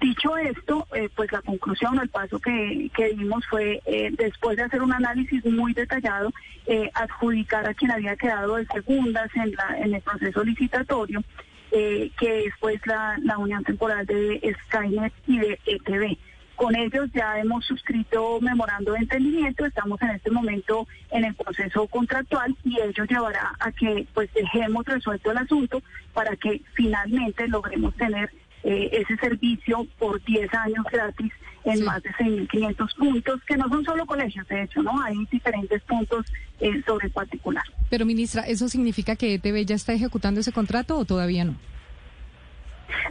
dicho 0.01 0.37
esto, 0.37 0.87
eh, 0.95 1.09
pues 1.15 1.31
la 1.31 1.43
conclusión 1.43 1.99
o 1.99 2.03
el 2.03 2.09
paso 2.09 2.41
que, 2.41 2.91
que 2.97 3.11
dimos 3.11 3.47
fue, 3.47 3.81
eh, 3.85 4.11
después 4.17 4.57
de 4.57 4.65
hacer 4.65 4.83
un 4.83 4.93
análisis 4.93 5.45
muy 5.45 5.73
detallado, 5.73 6.33
adjudicar 6.95 7.67
a 7.67 7.75
quien 7.75 7.91
había 7.91 8.15
quedado 8.15 8.55
de 8.55 8.67
segundas 8.67 9.29
en, 9.35 9.53
la, 9.53 9.77
en 9.79 9.93
el 9.93 10.01
proceso 10.03 10.45
licitatorio, 10.45 11.21
que 11.71 12.45
es 12.45 12.55
pues 12.61 12.81
la, 12.87 13.19
la 13.25 13.39
unión 13.39 13.65
temporal 13.65 14.07
de 14.07 14.57
Skynet 14.67 15.13
y 15.27 15.39
de 15.39 15.59
ETV 15.67 16.17
con 16.61 16.77
ellos 16.77 17.09
ya 17.15 17.39
hemos 17.39 17.65
suscrito 17.65 18.39
memorando 18.43 18.93
de 18.93 18.99
entendimiento, 18.99 19.65
estamos 19.65 19.99
en 20.03 20.11
este 20.11 20.31
momento 20.31 20.87
en 21.11 21.25
el 21.25 21.35
proceso 21.35 21.87
contractual 21.87 22.55
y 22.63 22.79
ello 22.79 23.05
llevará 23.05 23.57
a 23.61 23.73
que 23.73 24.07
pues 24.13 24.29
dejemos 24.35 24.85
resuelto 24.85 25.31
el 25.31 25.39
asunto 25.39 25.83
para 26.13 26.37
que 26.37 26.61
finalmente 26.75 27.49
logremos 27.49 27.97
tener 27.97 28.31
eh, 28.63 28.91
ese 28.93 29.17
servicio 29.17 29.87
por 29.99 30.23
10 30.23 30.53
años 30.53 30.85
gratis 30.93 31.33
en 31.65 31.83
más 31.83 32.03
de 32.03 32.11
6.500 32.11 32.95
puntos, 32.95 33.41
que 33.47 33.57
no 33.57 33.67
son 33.71 33.83
solo 33.83 34.05
colegios, 34.05 34.47
de 34.49 34.65
hecho, 34.65 34.83
¿no? 34.83 35.03
Hay 35.03 35.17
diferentes 35.31 35.81
puntos 35.85 36.27
eh, 36.61 36.83
sobre 36.87 37.07
el 37.07 37.13
particular. 37.13 37.65
Pero, 37.89 38.05
ministra, 38.05 38.43
¿eso 38.43 38.69
significa 38.69 39.17
que 39.17 39.33
ETV 39.33 39.65
ya 39.65 39.77
está 39.77 39.95
ejecutando 39.95 40.41
ese 40.41 40.53
contrato 40.53 40.99
o 40.99 41.07
todavía 41.07 41.47
no? 41.47 41.57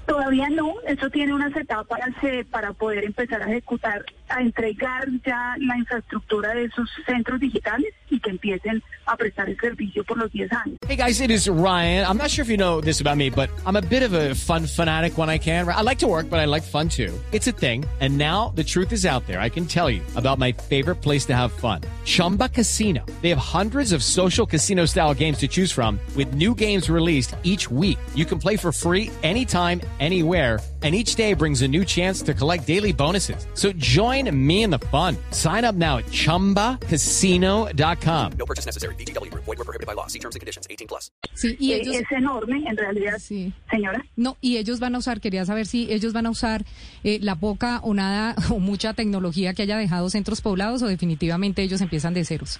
Todavía 0.05 0.49
no, 0.49 0.75
eso 0.85 1.09
tiene 1.09 1.33
unas 1.33 1.55
etapas 1.55 1.99
eh, 2.23 2.45
para 2.49 2.73
poder 2.73 3.05
empezar 3.05 3.41
a 3.41 3.49
ejecutar, 3.49 4.05
a 4.29 4.41
entregar 4.41 5.07
ya 5.25 5.55
la 5.59 5.77
infraestructura 5.77 6.53
de 6.53 6.65
esos 6.65 6.89
centros 7.05 7.39
digitales 7.39 7.93
y 8.09 8.19
que 8.19 8.29
empiecen 8.29 8.81
a 9.05 9.17
prestar 9.17 9.49
el 9.49 9.57
servicio 9.59 10.03
por 10.03 10.17
los 10.17 10.31
10 10.31 10.51
años. 10.53 10.77
Hey 10.87 10.95
guys, 10.95 11.19
it 11.19 11.31
is 11.31 11.47
Ryan. 11.47 12.05
I'm 12.05 12.17
not 12.17 12.29
sure 12.29 12.43
if 12.43 12.49
you 12.49 12.57
know 12.57 12.81
this 12.81 13.01
about 13.01 13.17
me, 13.17 13.29
but 13.29 13.49
I'm 13.65 13.75
a 13.75 13.81
bit 13.81 14.03
of 14.03 14.13
a 14.13 14.35
fun 14.35 14.65
fanatic 14.65 15.17
when 15.17 15.29
I 15.29 15.37
can. 15.37 15.67
I 15.67 15.81
like 15.81 15.99
to 15.99 16.07
work, 16.07 16.29
but 16.29 16.39
I 16.39 16.45
like 16.45 16.63
fun 16.63 16.89
too. 16.89 17.13
It's 17.31 17.47
a 17.47 17.51
thing. 17.51 17.85
And 17.99 18.17
now 18.17 18.51
the 18.55 18.63
truth 18.63 18.91
is 18.91 19.05
out 19.05 19.25
there. 19.27 19.39
I 19.39 19.49
can 19.49 19.65
tell 19.65 19.89
you 19.89 20.01
about 20.15 20.39
my 20.39 20.51
favorite 20.51 21.01
place 21.01 21.25
to 21.25 21.35
have 21.35 21.51
fun. 21.51 21.81
Chumba 22.05 22.49
Casino. 22.49 23.05
They 23.21 23.29
have 23.29 23.37
hundreds 23.37 23.91
of 23.91 24.03
social 24.03 24.47
casino 24.47 24.85
style 24.85 25.13
games 25.13 25.37
to 25.39 25.47
choose 25.47 25.71
from 25.71 25.99
with 26.15 26.33
new 26.33 26.55
games 26.55 26.89
released 26.89 27.35
each 27.43 27.69
week. 27.69 27.99
You 28.15 28.25
can 28.25 28.39
play 28.39 28.55
for 28.57 28.71
free 28.71 29.11
anytime, 29.21 29.81
anywhere 29.99 30.59
and 30.81 30.95
each 30.95 31.15
day 31.15 31.33
brings 31.33 31.61
a 31.61 31.67
new 31.67 31.83
chance 31.83 32.21
to 32.23 32.33
collect 32.33 32.65
daily 32.65 32.93
bonuses. 32.93 33.45
So 33.53 33.73
join 33.73 34.29
me 34.33 34.63
in 34.63 34.69
the 34.69 34.79
fun. 34.91 35.17
Sign 35.31 35.65
up 35.65 35.75
now 35.75 35.97
at 35.97 36.05
ChumbaCasino.com. 36.05 38.31
No 38.37 38.45
purchase 38.45 38.65
necessary. 38.65 38.95
BGW. 38.95 39.29
Void 39.33 39.45
were 39.57 39.65
prohibited 39.65 39.87
by 39.87 39.93
law. 39.93 40.07
See 40.07 40.19
terms 40.19 40.35
and 40.35 40.39
conditions. 40.41 40.67
18 40.69 40.87
plus. 40.87 41.11
Sí, 41.35 41.55
y 41.59 41.73
Eh, 41.73 41.81
ellos... 41.81 41.95
es 41.95 42.11
enorme, 42.11 42.63
en 42.67 42.77
realidad, 42.77 43.17
Sí. 43.19 43.51
señora. 43.69 44.03
No, 44.15 44.37
y 44.41 44.57
ellos 44.57 44.79
van 44.79 44.95
a 44.95 44.99
usar, 44.99 45.19
quería 45.21 45.45
saber 45.45 45.67
si 45.67 45.91
ellos 45.91 46.13
van 46.13 46.25
a 46.25 46.29
usar 46.29 46.65
eh, 47.03 47.19
la 47.21 47.35
poca 47.35 47.79
o 47.83 47.93
nada 47.93 48.35
o 48.49 48.59
mucha 48.59 48.93
tecnología 48.93 49.53
que 49.53 49.63
haya 49.63 49.77
dejado 49.77 50.09
centros 50.09 50.41
poblados 50.41 50.81
o 50.81 50.87
definitivamente 50.87 51.61
ellos 51.61 51.81
empiezan 51.81 52.13
de 52.13 52.23
ceros. 52.25 52.59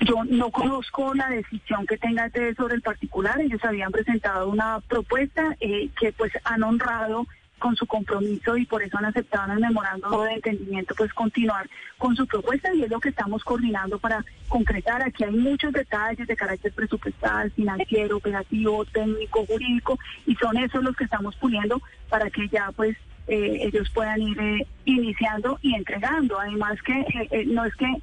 Yo 0.00 0.24
no 0.24 0.50
conozco 0.50 1.12
la 1.14 1.28
decisión 1.28 1.86
que 1.86 1.98
tenga 1.98 2.26
ETV 2.26 2.56
sobre 2.56 2.74
el 2.74 2.82
particular. 2.82 3.38
Ellos 3.38 3.62
habían 3.62 3.92
presentado 3.92 4.48
una 4.48 4.80
propuesta 4.80 5.56
eh, 5.60 5.90
que 5.98 6.12
pues 6.12 6.32
han 6.44 6.62
honrado 6.62 7.26
con 7.58 7.76
su 7.76 7.86
compromiso 7.86 8.56
y 8.56 8.64
por 8.64 8.82
eso 8.82 8.96
han 8.96 9.04
aceptado 9.04 9.44
en 9.44 9.58
el 9.58 9.60
memorándum 9.60 10.24
de 10.24 10.32
entendimiento 10.32 10.94
pues 10.96 11.12
continuar 11.12 11.68
con 11.98 12.16
su 12.16 12.26
propuesta 12.26 12.72
y 12.72 12.82
es 12.82 12.90
lo 12.90 12.98
que 12.98 13.10
estamos 13.10 13.44
coordinando 13.44 13.98
para 13.98 14.24
concretar. 14.48 15.02
Aquí 15.02 15.24
hay 15.24 15.32
muchos 15.32 15.70
detalles 15.74 16.26
de 16.26 16.36
carácter 16.36 16.72
presupuestal, 16.72 17.50
financiero, 17.50 18.16
operativo, 18.16 18.86
técnico, 18.86 19.44
jurídico 19.44 19.98
y 20.26 20.34
son 20.36 20.56
esos 20.56 20.82
los 20.82 20.96
que 20.96 21.04
estamos 21.04 21.36
puliendo 21.36 21.82
para 22.08 22.30
que 22.30 22.48
ya 22.48 22.72
pues 22.74 22.96
eh, 23.26 23.58
ellos 23.64 23.90
puedan 23.90 24.22
ir 24.22 24.40
eh, 24.40 24.66
iniciando 24.86 25.58
y 25.60 25.74
entregando. 25.74 26.40
Además 26.40 26.80
que 26.80 27.44
no 27.48 27.66
es 27.66 27.74
que 27.74 28.00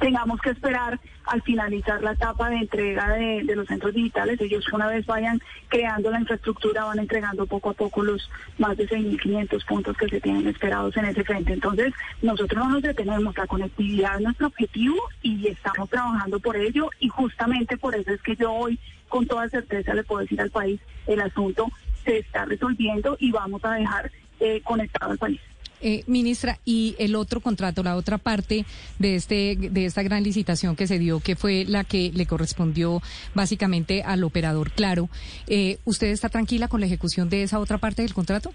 tengamos 0.00 0.40
que 0.40 0.50
esperar 0.50 0.98
al 1.26 1.42
finalizar 1.42 2.02
la 2.02 2.12
etapa 2.12 2.50
de 2.50 2.56
entrega 2.56 3.08
de, 3.12 3.42
los 3.54 3.66
centros 3.66 3.94
digitales. 3.94 4.40
Ellos 4.40 4.66
una 4.72 4.88
vez 4.88 5.06
vayan 5.06 5.40
creando 5.68 6.10
la 6.10 6.20
infraestructura 6.20 6.84
van 6.84 6.98
entregando 6.98 7.46
poco 7.46 7.70
a 7.70 7.74
poco 7.74 8.02
los 8.02 8.30
más 8.58 8.76
de 8.76 8.88
6.500 8.88 9.64
puntos 9.66 9.96
que 9.96 10.08
se 10.08 10.20
tienen 10.20 10.46
esperados 10.46 10.96
en 10.96 11.06
ese 11.06 11.24
frente. 11.24 11.52
Entonces, 11.52 11.92
nosotros 12.22 12.64
no 12.64 12.70
nos 12.70 12.82
detenemos, 12.82 13.36
la 13.36 13.46
conectividad 13.46 14.16
es 14.16 14.22
nuestro 14.22 14.48
objetivo 14.48 14.96
y 15.22 15.48
estamos 15.48 15.88
trabajando 15.88 16.38
por 16.40 16.56
ello 16.56 16.90
y 17.00 17.08
justamente 17.08 17.76
por 17.76 17.94
eso 17.94 18.12
es 18.12 18.22
que 18.22 18.36
yo 18.36 18.52
hoy 18.52 18.78
con 19.08 19.26
toda 19.26 19.48
certeza 19.48 19.94
le 19.94 20.04
puedo 20.04 20.22
decir 20.22 20.40
al 20.40 20.50
país 20.50 20.80
el 21.06 21.20
asunto 21.20 21.68
se 22.04 22.18
está 22.18 22.44
resolviendo 22.44 23.16
y 23.18 23.30
vamos 23.32 23.64
a 23.64 23.74
dejar 23.74 24.10
eh, 24.40 24.60
conectado 24.62 25.12
al 25.12 25.18
país. 25.18 25.40
Eh, 25.82 26.04
ministra, 26.06 26.58
y 26.64 26.96
el 26.98 27.14
otro 27.14 27.40
contrato, 27.40 27.82
la 27.82 27.96
otra 27.96 28.16
parte 28.16 28.64
de 28.98 29.14
este 29.14 29.56
de 29.56 29.84
esta 29.84 30.02
gran 30.02 30.22
licitación 30.22 30.74
que 30.74 30.86
se 30.86 30.98
dio, 30.98 31.20
que 31.20 31.36
fue 31.36 31.66
la 31.66 31.84
que 31.84 32.10
le 32.14 32.24
correspondió 32.24 33.02
básicamente 33.34 34.02
al 34.02 34.24
operador 34.24 34.70
Claro, 34.70 35.08
eh, 35.46 35.78
¿usted 35.84 36.08
está 36.08 36.28
tranquila 36.28 36.68
con 36.68 36.80
la 36.80 36.86
ejecución 36.86 37.28
de 37.28 37.42
esa 37.42 37.58
otra 37.58 37.78
parte 37.78 38.02
del 38.02 38.14
contrato? 38.14 38.52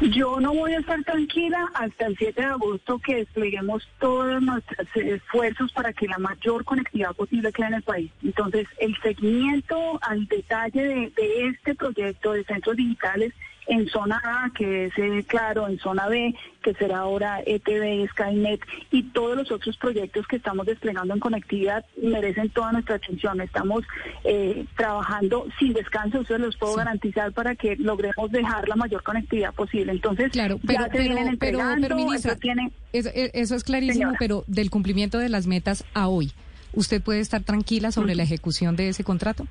Yo 0.00 0.38
no 0.38 0.54
voy 0.54 0.74
a 0.74 0.78
estar 0.78 1.02
tranquila 1.02 1.68
hasta 1.74 2.06
el 2.06 2.16
7 2.16 2.40
de 2.40 2.46
agosto 2.46 3.00
que 3.00 3.16
despleguemos 3.16 3.88
todos 3.98 4.40
nuestros 4.40 4.86
esfuerzos 4.94 5.72
para 5.72 5.92
que 5.92 6.06
la 6.06 6.18
mayor 6.18 6.64
conectividad 6.64 7.16
posible 7.16 7.52
quede 7.52 7.66
en 7.66 7.74
el 7.74 7.82
país. 7.82 8.10
Entonces, 8.22 8.68
el 8.78 8.96
seguimiento 9.02 9.98
al 10.02 10.26
detalle 10.28 10.82
de, 10.82 11.12
de 11.16 11.48
este 11.48 11.74
proyecto 11.74 12.32
de 12.32 12.44
centros 12.44 12.76
digitales 12.76 13.32
en 13.68 13.86
zona 13.88 14.20
A, 14.24 14.50
que 14.54 14.86
es 14.86 14.98
eh, 14.98 15.24
claro, 15.26 15.68
en 15.68 15.78
zona 15.78 16.08
B, 16.08 16.34
que 16.62 16.74
será 16.74 17.00
ahora 17.00 17.40
ETV, 17.44 18.08
Skynet, 18.10 18.60
y 18.90 19.02
todos 19.10 19.36
los 19.36 19.52
otros 19.52 19.76
proyectos 19.76 20.26
que 20.26 20.36
estamos 20.36 20.66
desplegando 20.66 21.14
en 21.14 21.20
conectividad 21.20 21.84
merecen 22.02 22.48
toda 22.50 22.72
nuestra 22.72 22.96
atención. 22.96 23.40
Estamos 23.40 23.84
eh, 24.24 24.64
trabajando 24.76 25.46
sin 25.58 25.74
descanso, 25.74 26.22
eso 26.22 26.38
los 26.38 26.56
puedo 26.56 26.76
garantizar, 26.76 27.32
para 27.32 27.54
que 27.54 27.76
logremos 27.76 28.30
dejar 28.30 28.66
la 28.68 28.76
mayor 28.76 29.02
conectividad 29.02 29.52
posible. 29.54 29.92
Entonces, 29.92 30.32
Claro, 30.32 30.56
ya 30.56 30.66
pero, 30.66 30.84
se 30.84 30.90
pero, 30.90 31.02
vienen 31.14 31.38
pero, 31.38 31.58
pero, 31.80 31.96
ministra, 31.96 32.32
eso 32.32 32.40
tiene... 32.40 32.72
eso, 32.92 33.10
eh, 33.14 33.30
eso 33.34 33.54
es 33.54 33.64
clarísimo, 33.64 33.94
Señora. 34.04 34.16
pero 34.18 34.44
del 34.46 34.70
cumplimiento 34.70 35.18
de 35.18 35.28
las 35.28 35.46
metas 35.46 35.84
a 35.92 36.08
hoy, 36.08 36.32
¿usted 36.72 37.02
puede 37.02 37.20
estar 37.20 37.42
tranquila 37.42 37.92
sobre 37.92 38.14
la 38.14 38.22
ejecución 38.22 38.76
de 38.76 38.88
ese 38.88 39.04
contrato? 39.04 39.46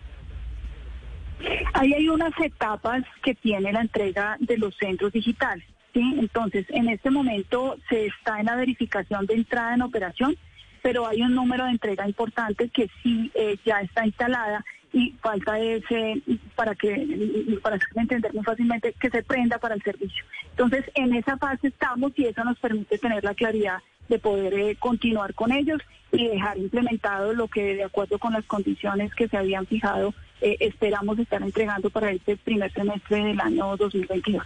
Ahí 1.73 1.93
hay 1.93 2.09
unas 2.09 2.33
etapas 2.39 3.03
que 3.23 3.35
tiene 3.35 3.71
la 3.71 3.81
entrega 3.81 4.37
de 4.39 4.57
los 4.57 4.75
centros 4.77 5.11
digitales. 5.11 5.65
¿sí? 5.93 6.15
Entonces, 6.19 6.65
en 6.69 6.89
este 6.89 7.11
momento 7.11 7.77
se 7.89 8.07
está 8.07 8.39
en 8.39 8.47
la 8.47 8.55
verificación 8.55 9.25
de 9.25 9.35
entrada 9.35 9.75
en 9.75 9.81
operación, 9.81 10.35
pero 10.81 11.07
hay 11.07 11.21
un 11.21 11.35
número 11.35 11.65
de 11.65 11.71
entrega 11.71 12.07
importante 12.07 12.69
que 12.69 12.89
sí 13.03 13.31
eh, 13.35 13.57
ya 13.65 13.81
está 13.81 14.05
instalada 14.05 14.63
y 14.93 15.11
falta 15.21 15.59
ese 15.59 16.21
para 16.55 16.73
que 16.73 17.59
para 17.61 17.77
entender 17.95 18.33
muy 18.33 18.43
fácilmente 18.43 18.93
que 18.99 19.09
se 19.09 19.21
prenda 19.21 19.57
para 19.59 19.75
el 19.75 19.81
servicio. 19.83 20.23
Entonces, 20.51 20.85
en 20.95 21.13
esa 21.13 21.37
fase 21.37 21.67
estamos 21.67 22.13
y 22.15 22.25
eso 22.25 22.43
nos 22.43 22.57
permite 22.59 22.97
tener 22.97 23.23
la 23.23 23.33
claridad 23.33 23.79
de 24.07 24.19
poder 24.19 24.53
eh, 24.53 24.75
continuar 24.79 25.33
con 25.33 25.51
ellos 25.51 25.81
y 26.11 26.27
dejar 26.27 26.57
implementado 26.57 27.33
lo 27.33 27.47
que 27.49 27.75
de 27.75 27.83
acuerdo 27.83 28.17
con 28.17 28.33
las 28.33 28.45
condiciones 28.45 29.13
que 29.13 29.27
se 29.27 29.37
habían 29.37 29.65
fijado 29.65 30.13
eh, 30.41 30.57
esperamos 30.59 31.17
estar 31.19 31.41
entregando 31.41 31.89
para 31.89 32.11
este 32.11 32.37
primer 32.37 32.71
semestre 32.73 33.23
del 33.23 33.39
año 33.39 33.75
2022. 33.77 34.43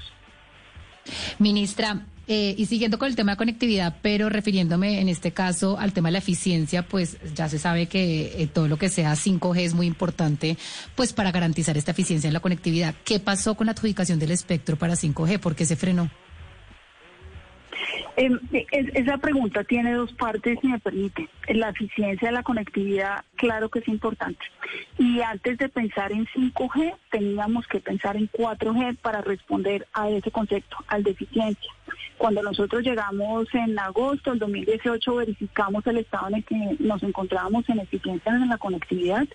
Ministra, 1.39 2.05
eh, 2.27 2.55
y 2.57 2.65
siguiendo 2.67 2.99
con 2.99 3.09
el 3.09 3.15
tema 3.15 3.33
de 3.33 3.37
conectividad, 3.37 3.97
pero 4.01 4.29
refiriéndome 4.29 5.01
en 5.01 5.09
este 5.09 5.31
caso 5.31 5.77
al 5.77 5.91
tema 5.91 6.09
de 6.09 6.13
la 6.13 6.17
eficiencia, 6.19 6.83
pues 6.83 7.17
ya 7.33 7.49
se 7.49 7.59
sabe 7.59 7.87
que 7.87 8.41
eh, 8.41 8.47
todo 8.47 8.67
lo 8.67 8.77
que 8.77 8.89
sea 8.89 9.13
5G 9.13 9.59
es 9.59 9.73
muy 9.73 9.87
importante, 9.87 10.57
pues 10.95 11.13
para 11.13 11.31
garantizar 11.31 11.77
esta 11.77 11.91
eficiencia 11.91 12.27
en 12.27 12.33
la 12.33 12.39
conectividad. 12.39 12.95
¿Qué 13.03 13.19
pasó 13.19 13.55
con 13.55 13.65
la 13.65 13.73
adjudicación 13.73 14.19
del 14.19 14.31
espectro 14.31 14.77
para 14.77 14.93
5G? 14.93 15.39
¿Por 15.39 15.55
qué 15.55 15.65
se 15.65 15.75
frenó? 15.75 16.09
Es- 18.15 18.95
esa 18.95 19.17
pregunta 19.17 19.63
tiene 19.63 19.93
dos 19.93 20.11
partes, 20.13 20.59
si 20.61 20.67
me 20.67 20.79
permite. 20.79 21.29
La 21.47 21.69
eficiencia 21.69 22.27
de 22.27 22.33
la 22.33 22.43
conectividad, 22.43 23.23
claro 23.35 23.69
que 23.69 23.79
es 23.79 23.87
importante. 23.87 24.43
Y 24.97 25.21
antes 25.21 25.57
de 25.57 25.69
pensar 25.69 26.11
en 26.11 26.27
5G, 26.27 26.93
teníamos 27.09 27.67
que 27.67 27.79
pensar 27.79 28.17
en 28.17 28.27
4G 28.27 28.97
para 28.97 29.21
responder 29.21 29.87
a 29.93 30.09
ese 30.09 30.31
concepto, 30.31 30.77
al 30.87 31.03
de 31.03 31.11
eficiencia. 31.11 31.71
Cuando 32.17 32.43
nosotros 32.43 32.83
llegamos 32.83 33.47
en 33.53 33.77
agosto 33.79 34.29
del 34.29 34.39
2018, 34.39 35.15
verificamos 35.15 35.85
el 35.87 35.97
estado 35.97 36.27
en 36.27 36.35
el 36.35 36.43
que 36.43 36.75
nos 36.79 37.01
encontrábamos 37.03 37.67
en 37.69 37.79
eficiencia 37.79 38.31
en 38.31 38.47
la 38.47 38.57
conectividad 38.57 39.25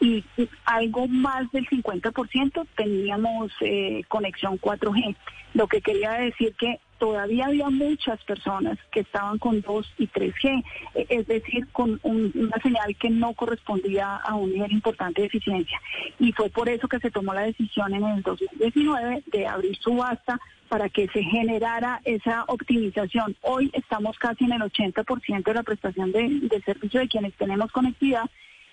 y 0.00 0.24
algo 0.64 1.06
más 1.08 1.50
del 1.52 1.66
50% 1.68 2.66
teníamos 2.76 3.52
eh, 3.60 4.02
conexión 4.08 4.58
4G, 4.58 5.14
lo 5.54 5.66
que 5.66 5.80
quería 5.80 6.12
decir 6.12 6.54
que 6.56 6.80
todavía 6.98 7.46
había 7.46 7.70
muchas 7.70 8.22
personas 8.24 8.78
que 8.92 9.00
estaban 9.00 9.38
con 9.38 9.62
2 9.62 9.86
y 9.98 10.06
3G, 10.06 10.62
eh, 10.94 11.06
es 11.08 11.26
decir, 11.26 11.66
con 11.72 11.98
un- 12.02 12.30
una 12.34 12.58
señal 12.62 12.94
que 12.96 13.08
no 13.10 13.32
correspondía 13.32 14.16
a 14.16 14.34
un 14.34 14.52
nivel 14.52 14.72
importante 14.72 15.22
de 15.22 15.28
eficiencia. 15.28 15.80
Y 16.18 16.32
fue 16.32 16.50
por 16.50 16.68
eso 16.68 16.88
que 16.88 16.98
se 16.98 17.10
tomó 17.10 17.32
la 17.32 17.42
decisión 17.42 17.94
en 17.94 18.04
el 18.04 18.22
2019 18.22 19.22
de 19.26 19.46
abrir 19.46 19.76
subasta 19.78 20.38
para 20.68 20.88
que 20.88 21.08
se 21.08 21.22
generara 21.24 22.00
esa 22.04 22.44
optimización. 22.46 23.34
Hoy 23.40 23.70
estamos 23.72 24.18
casi 24.18 24.44
en 24.44 24.52
el 24.52 24.62
80% 24.62 25.50
de 25.50 25.54
la 25.54 25.62
prestación 25.62 26.12
de, 26.12 26.28
de 26.42 26.62
servicio 26.62 27.00
de 27.00 27.08
quienes 27.08 27.32
tenemos 27.34 27.72
conectividad 27.72 28.30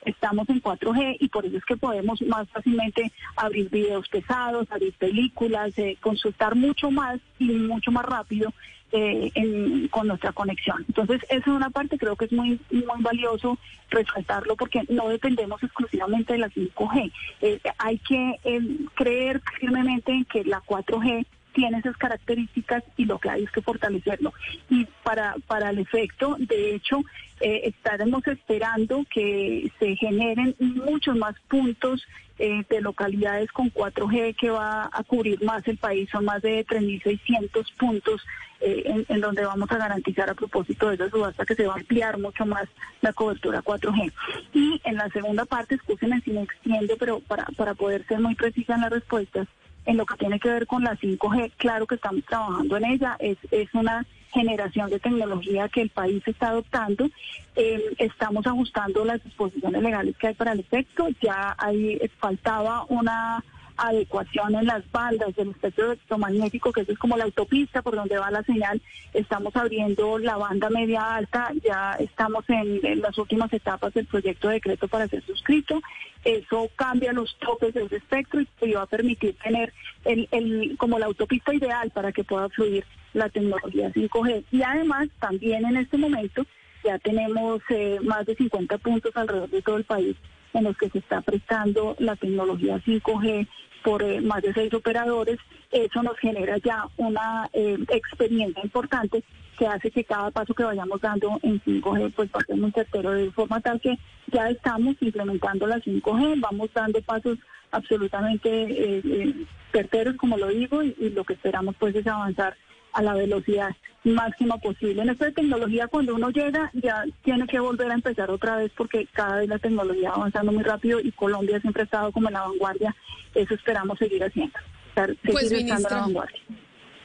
estamos 0.07 0.49
en 0.49 0.61
4G 0.61 1.17
y 1.19 1.27
por 1.29 1.45
eso 1.45 1.57
es 1.57 1.65
que 1.65 1.77
podemos 1.77 2.21
más 2.23 2.47
fácilmente 2.49 3.11
abrir 3.35 3.69
videos 3.69 4.07
pesados, 4.09 4.67
abrir 4.71 4.93
películas, 4.93 5.77
eh, 5.77 5.97
consultar 6.01 6.55
mucho 6.55 6.89
más 6.91 7.19
y 7.39 7.45
mucho 7.45 7.91
más 7.91 8.05
rápido 8.05 8.51
eh, 8.93 9.31
en- 9.35 9.89
con 9.89 10.07
nuestra 10.07 10.31
conexión. 10.31 10.85
Entonces, 10.87 11.21
esa 11.29 11.35
es 11.35 11.47
una 11.47 11.69
parte, 11.69 11.97
creo 11.97 12.15
que 12.15 12.23
es 12.25 12.31
muy, 12.31 12.57
muy 12.71 13.01
valioso 13.01 13.57
resaltarlo 13.89 14.55
porque 14.55 14.83
no 14.87 15.09
dependemos 15.09 15.61
exclusivamente 15.61 16.33
de 16.33 16.39
la 16.39 16.49
5G. 16.49 17.11
Eh, 17.41 17.59
hay 17.79 17.97
que 17.99 18.39
eh, 18.45 18.61
creer 18.95 19.41
firmemente 19.59 20.13
en 20.13 20.23
que 20.23 20.45
la 20.45 20.61
4G 20.61 21.25
tiene 21.57 21.79
esas 21.79 21.97
características 21.97 22.83
y 22.97 23.05
lo 23.05 23.17
que 23.17 23.31
hay 23.31 23.43
es 23.43 23.49
que 23.49 23.63
fortalecerlo. 23.63 24.31
Y 24.69 24.85
para, 25.01 25.35
para 25.47 25.71
el 25.71 25.79
efecto, 25.79 26.35
de 26.37 26.75
hecho, 26.75 27.01
eh, 27.41 27.61
estaremos 27.63 28.25
esperando 28.27 29.03
que 29.11 29.71
se 29.79 29.95
generen 29.95 30.55
muchos 30.59 31.17
más 31.17 31.33
puntos 31.47 32.05
eh, 32.37 32.63
de 32.69 32.81
localidades 32.81 33.51
con 33.51 33.73
4G 33.73 34.35
que 34.35 34.51
va 34.51 34.87
a 34.93 35.03
cubrir 35.03 35.43
más 35.43 35.67
el 35.67 35.77
país. 35.77 36.07
Son 36.11 36.25
más 36.25 36.43
de 36.43 36.63
3.600 36.63 37.65
puntos 37.75 38.21
eh, 38.61 39.05
en, 39.09 39.19
donde 39.19 39.43
vamos 39.43 39.71
a 39.71 39.77
garantizar 39.77 40.29
a 40.29 40.35
propósito 40.35 40.89
de 40.89 40.95
esa 40.95 41.09
subasta 41.09 41.43
que 41.43 41.55
se 41.55 41.65
va 41.65 41.73
a 41.73 41.77
ampliar 41.77 42.19
mucho 42.19 42.45
más 42.45 42.69
la 43.01 43.13
cobertura 43.13 43.63
4G. 43.63 44.13
Y 44.53 44.79
en 44.83 44.93
la 44.93 45.09
segunda 45.09 45.45
parte, 45.45 45.73
escúchenme 45.73 46.21
si 46.21 46.29
me 46.29 46.43
extiendo, 46.43 46.97
pero 46.99 47.19
para, 47.21 47.45
para 47.57 47.73
poder 47.73 48.05
ser 48.05 48.19
muy 48.19 48.35
precisa 48.35 48.75
en 48.75 48.81
las 48.81 48.91
respuestas, 48.91 49.47
en 49.87 49.97
lo 49.97 50.05
que 50.05 50.17
tiene 50.17 50.39
que 50.39 50.49
ver 50.49 50.67
con 50.67 50.83
la 50.83 50.95
5G, 50.97 51.53
claro 51.57 51.87
que 51.87 51.95
estamos 51.95 52.23
trabajando 52.25 52.77
en 52.77 52.85
ella, 52.85 53.15
es, 53.19 53.37
es 53.51 53.73
una 53.73 54.05
generación 54.33 54.89
de 54.89 54.99
tecnología 54.99 55.69
que 55.69 55.81
el 55.81 55.89
país 55.89 56.21
está 56.27 56.49
adoptando. 56.49 57.09
Eh, 57.55 57.95
estamos 57.97 58.45
ajustando 58.45 59.05
las 59.05 59.23
disposiciones 59.23 59.81
legales 59.81 60.17
que 60.17 60.27
hay 60.27 60.33
para 60.33 60.51
el 60.51 60.59
efecto. 60.59 61.07
Ya 61.21 61.55
ahí 61.57 61.99
faltaba 62.19 62.85
una 62.89 63.43
adecuación 63.77 64.55
en 64.55 64.65
las 64.65 64.89
bandas 64.91 65.35
del 65.35 65.49
espectro 65.49 65.85
electromagnético, 65.87 66.71
que 66.71 66.81
eso 66.81 66.91
es 66.91 66.97
como 66.97 67.17
la 67.17 67.25
autopista 67.25 67.81
por 67.81 67.95
donde 67.95 68.17
va 68.17 68.31
la 68.31 68.43
señal. 68.43 68.81
Estamos 69.13 69.55
abriendo 69.55 70.17
la 70.17 70.37
banda 70.37 70.69
media 70.69 71.15
alta, 71.15 71.51
ya 71.63 71.93
estamos 71.99 72.43
en, 72.49 73.01
las 73.01 73.17
últimas 73.17 73.51
etapas 73.53 73.93
del 73.93 74.05
proyecto 74.05 74.47
de 74.47 74.55
decreto 74.55 74.87
para 74.87 75.07
ser 75.07 75.23
suscrito. 75.23 75.81
Eso 76.23 76.69
cambia 76.75 77.13
los 77.13 77.37
topes 77.37 77.73
del 77.73 77.91
espectro 77.91 78.41
y, 78.41 78.47
y 78.61 78.73
va 78.73 78.81
a 78.83 78.87
permitir 78.87 79.35
tener 79.37 79.73
el, 80.05 80.27
el, 80.31 80.75
como 80.77 80.99
la 80.99 81.05
autopista 81.05 81.53
ideal 81.53 81.91
para 81.91 82.11
que 82.11 82.23
pueda 82.23 82.49
fluir 82.49 82.83
la 83.13 83.29
tecnología 83.29 83.91
5G. 83.93 84.43
Y 84.51 84.61
además, 84.63 85.07
también 85.19 85.65
en 85.65 85.77
este 85.77 85.97
momento, 85.97 86.45
ya 86.83 86.97
tenemos 86.99 87.61
eh, 87.69 87.99
más 88.03 88.25
de 88.25 88.35
50 88.35 88.77
puntos 88.79 89.15
alrededor 89.15 89.49
de 89.49 89.61
todo 89.61 89.77
el 89.77 89.83
país 89.83 90.15
en 90.57 90.63
los 90.65 90.77
que 90.77 90.89
se 90.89 90.99
está 90.99 91.21
prestando 91.21 91.95
la 91.99 92.15
tecnología 92.15 92.81
5G 92.85 93.47
por 93.83 94.01
eh, 94.03 94.21
más 94.21 94.41
de 94.41 94.53
seis 94.53 94.73
operadores. 94.73 95.37
Eso 95.71 96.01
nos 96.01 96.17
genera 96.17 96.57
ya 96.57 96.85
una 96.97 97.49
eh, 97.53 97.77
experiencia 97.89 98.63
importante 98.63 99.23
que 99.57 99.67
hace 99.67 99.91
que 99.91 100.03
cada 100.03 100.31
paso 100.31 100.53
que 100.53 100.63
vayamos 100.63 101.01
dando 101.01 101.39
en 101.41 101.61
5G 101.61 102.13
pues 102.15 102.29
va 102.29 102.39
a 102.39 102.45
ser 102.45 102.57
muy 102.57 102.71
certero 102.71 103.11
de 103.11 103.31
forma 103.31 103.59
tal 103.59 103.79
que 103.81 103.97
ya 104.31 104.49
estamos 104.49 104.95
implementando 105.01 105.67
la 105.67 105.77
5G, 105.77 106.39
vamos 106.39 106.69
dando 106.73 107.01
pasos 107.01 107.37
absolutamente 107.71 108.49
eh, 108.49 109.01
eh, 109.03 109.33
certeros 109.71 110.15
como 110.15 110.37
lo 110.37 110.47
digo 110.47 110.83
y, 110.83 110.95
y 110.99 111.09
lo 111.09 111.23
que 111.23 111.33
esperamos 111.33 111.75
pues 111.77 111.95
es 111.95 112.07
avanzar 112.07 112.55
a 112.97 113.03
la 113.03 113.13
velocidad 113.13 113.69
máxima 114.03 114.57
posible. 114.57 115.03
En 115.03 115.09
esta 115.09 115.31
tecnología, 115.31 115.87
cuando 115.87 116.15
uno 116.15 116.31
llega, 116.31 116.71
ya 116.73 117.03
tiene 117.23 117.45
que 117.45 117.59
volver 117.59 117.91
a 117.91 117.93
empezar 117.93 118.31
otra 118.31 118.57
vez 118.57 118.71
porque 118.75 119.07
cada 119.11 119.37
vez 119.37 119.49
la 119.49 119.59
tecnología 119.59 120.09
va 120.09 120.15
avanzando 120.15 120.51
muy 120.51 120.63
rápido 120.63 120.99
y 120.99 121.11
Colombia 121.11 121.59
siempre 121.59 121.83
ha 121.83 121.85
estado 121.85 122.11
como 122.11 122.29
en 122.29 122.33
la 122.33 122.41
vanguardia. 122.41 122.95
Eso 123.35 123.53
esperamos 123.53 123.99
seguir 123.99 124.23
haciendo, 124.23 124.57
estar, 124.89 125.07
seguir 125.09 125.31
Pues, 125.31 125.51
estando 125.51 125.89
en 125.89 125.93
la 125.93 126.01
vanguardia. 126.01 126.39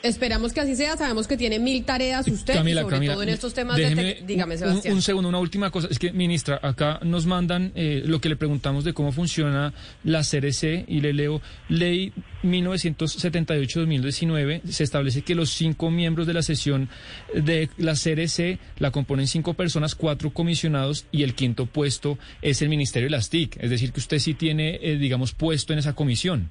Esperamos 0.03 0.53
que 0.53 0.61
así 0.61 0.77
sea. 0.77 0.97
Sabemos 0.97 1.27
que 1.27 1.37
tiene 1.37 1.59
mil 1.59 1.85
tareas 1.85 2.27
usted, 2.29 2.55
Camila, 2.55 2.83
sobre 2.83 2.97
Camila, 2.97 3.13
todo 3.15 3.23
en 3.23 3.29
estos 3.29 3.55
temas 3.55 3.77
de... 3.77 3.83
déjeme 3.83 4.17
Dígame, 4.27 4.55
un- 4.55 4.59
Sebastián. 4.59 4.95
Un, 4.95 5.03
segundo, 5.03 5.29
una 5.29 5.39
última 5.39 5.71
cosa. 5.71 5.89
Es 5.91 5.99
que, 5.99 6.13
ministra, 6.13 6.59
acá 6.63 7.01
nos 7.03 7.27
mandan 7.27 7.73
eh, 7.75 8.03
lo 8.05 8.21
que 8.21 8.29
le 8.29 8.37
preguntamos 8.37 8.85
de 8.85 8.93
cómo 8.93 9.13
funciona 9.13 9.73
la 10.05 10.21
CRC 10.23 10.85
y 10.89 11.01
le 11.01 11.13
leo 11.13 11.41
Ley 11.69 12.13
1978-2019. 12.45 14.63
Se 14.69 14.85
establece 14.85 15.23
que 15.23 15.35
los 15.35 15.51
cinco 15.51 15.91
miembros 15.91 16.27
de 16.27 16.35
la 16.35 16.43
sesión 16.43 16.89
de 17.35 17.69
la 17.79 17.95
CRC 17.95 18.59
la 18.79 18.91
componen 18.91 19.27
cinco 19.27 19.55
personas, 19.55 19.95
cuatro 19.95 20.31
comisionados 20.31 21.07
y 21.13 21.23
el 21.23 21.35
quinto 21.35 21.67
puesto 21.67 22.19
es 22.41 22.63
el 22.63 22.69
Ministerio 22.69 23.07
de 23.07 23.11
las 23.13 23.31
TIC. 23.31 23.57
Es 23.61 23.71
decir, 23.71 23.93
que 23.93 24.01
usted 24.01 24.19
sí 24.19 24.35
tiene, 24.35 24.79
eh, 24.83 24.97
digamos, 24.97 25.33
puesto 25.33 25.73
en 25.73 25.79
esa 25.79 25.95
comisión. 25.95 26.51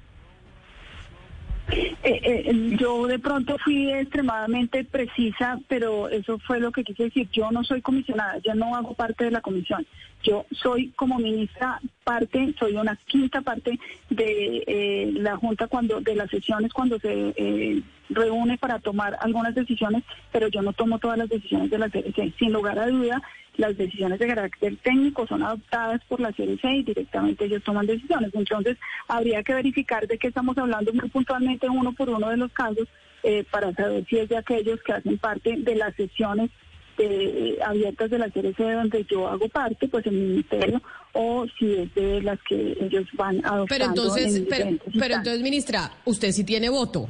Eh, 1.72 1.96
eh, 2.04 2.76
yo 2.78 3.08
de 3.08 3.20
pronto 3.20 3.58
fui 3.60 3.92
extremadamente 3.92 4.84
precisa, 4.84 5.60
pero 5.68 6.10
eso 6.10 6.40
fue 6.40 6.60
lo 6.60 6.72
que 6.72 6.84
quise 6.84 7.04
decir. 7.04 7.30
Yo 7.32 7.52
no 7.52 7.64
soy 7.64 7.82
comisionada, 7.82 8.38
yo 8.40 8.54
no 8.56 8.76
hago 8.76 8.94
parte 8.94 9.26
de 9.26 9.32
la 9.32 9.42
comisión. 9.42 9.86
Yo 10.24 10.46
soy 10.52 10.90
como 10.96 11.18
ministra 11.18 11.80
parte, 12.04 12.54
soy 12.60 12.76
una 12.76 12.96
quinta 13.08 13.42
parte 13.42 13.80
de 14.10 14.64
eh, 14.68 15.12
la 15.16 15.38
Junta 15.38 15.68
cuando, 15.68 16.02
de 16.02 16.16
las 16.16 16.30
sesiones 16.30 16.74
cuando 16.74 17.00
se 17.00 17.34
eh, 17.36 17.82
reúne 18.10 18.58
para 18.58 18.80
tomar 18.80 19.18
algunas 19.22 19.56
decisiones, 19.56 20.04
pero 20.32 20.48
yo 20.48 20.62
no 20.62 20.74
tomo 20.74 21.00
todas 21.00 21.18
las 21.18 21.30
decisiones 21.30 21.70
de 21.70 21.78
la 21.80 21.90
CRC. 21.90 22.34
Sin 22.38 22.54
lugar 22.54 22.78
a 22.78 22.88
duda, 22.88 23.22
las 23.62 23.78
decisiones 23.78 24.18
de 24.18 24.28
carácter 24.28 24.76
técnico 24.78 25.28
son 25.28 25.44
adoptadas 25.44 26.02
por 26.10 26.20
la 26.20 26.34
CRC 26.34 26.66
y 26.66 26.84
directamente 26.84 27.46
ellos 27.46 27.64
toman 27.64 27.86
decisiones. 27.86 28.32
Entonces, 28.34 28.76
habría 29.08 29.44
que 29.44 29.54
verificar 29.54 30.08
de 30.08 30.18
qué 30.18 30.30
estamos 30.30 30.58
hablando 30.58 30.92
muy 30.94 31.08
puntualmente 31.10 31.70
uno 31.70 31.94
por 31.94 32.10
uno 32.10 32.30
de 32.30 32.38
los 32.38 32.52
casos 32.52 32.88
eh, 33.24 33.46
para 33.52 33.72
saber 33.74 34.04
si 34.10 34.18
es 34.18 34.30
de 34.30 34.38
aquellos 34.38 34.82
que 34.82 34.94
hacen 34.94 35.20
parte 35.20 35.56
de 35.58 35.76
las 35.76 35.96
sesiones 35.96 36.50
eh, 36.98 37.58
abiertas 37.64 38.10
de 38.10 38.18
la 38.18 38.30
CRC 38.32 38.60
donde 38.74 39.06
yo 39.10 39.28
hago 39.28 39.48
parte, 39.48 39.88
pues 39.88 40.08
el 40.08 40.14
ministerio, 40.14 40.82
o 41.14 41.46
si 41.58 41.72
es 41.74 41.94
de 41.94 42.22
las 42.24 42.40
que 42.50 42.78
ellos 42.82 43.06
van 43.14 43.46
adoptando. 43.46 43.66
Pero 43.70 43.86
entonces, 43.86 44.36
en 44.36 44.46
pero, 44.48 44.66
pero 45.00 45.16
entonces, 45.16 45.42
ministra, 45.42 45.92
usted 46.06 46.32
sí 46.32 46.44
tiene 46.44 46.70
voto. 46.70 47.10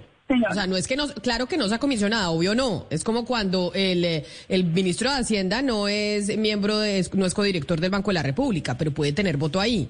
O 0.50 0.54
sea, 0.54 0.68
no 0.68 0.78
es 0.78 0.88
que 0.88 0.96
no, 0.96 1.08
claro 1.08 1.48
que 1.48 1.58
no 1.58 1.68
sea 1.68 1.80
comisionada, 1.80 2.30
obvio 2.30 2.56
no. 2.56 2.86
Es 2.90 3.04
como 3.04 3.26
cuando 3.26 3.72
el, 3.74 4.04
eh, 4.06 4.26
el 4.50 4.64
ministro 4.64 5.10
de 5.12 5.18
Hacienda 5.18 5.62
no 5.62 5.88
es 5.88 6.36
miembro 6.38 6.80
de, 6.80 7.06
no 7.14 7.26
es 7.26 7.34
codirector 7.34 7.80
del 7.80 7.92
Banco 7.92 8.12
de 8.12 8.16
la 8.16 8.24
República, 8.24 8.78
pero 8.78 8.92
puede 8.92 9.12
tener 9.14 9.38
voto 9.38 9.60
ahí. 9.60 9.90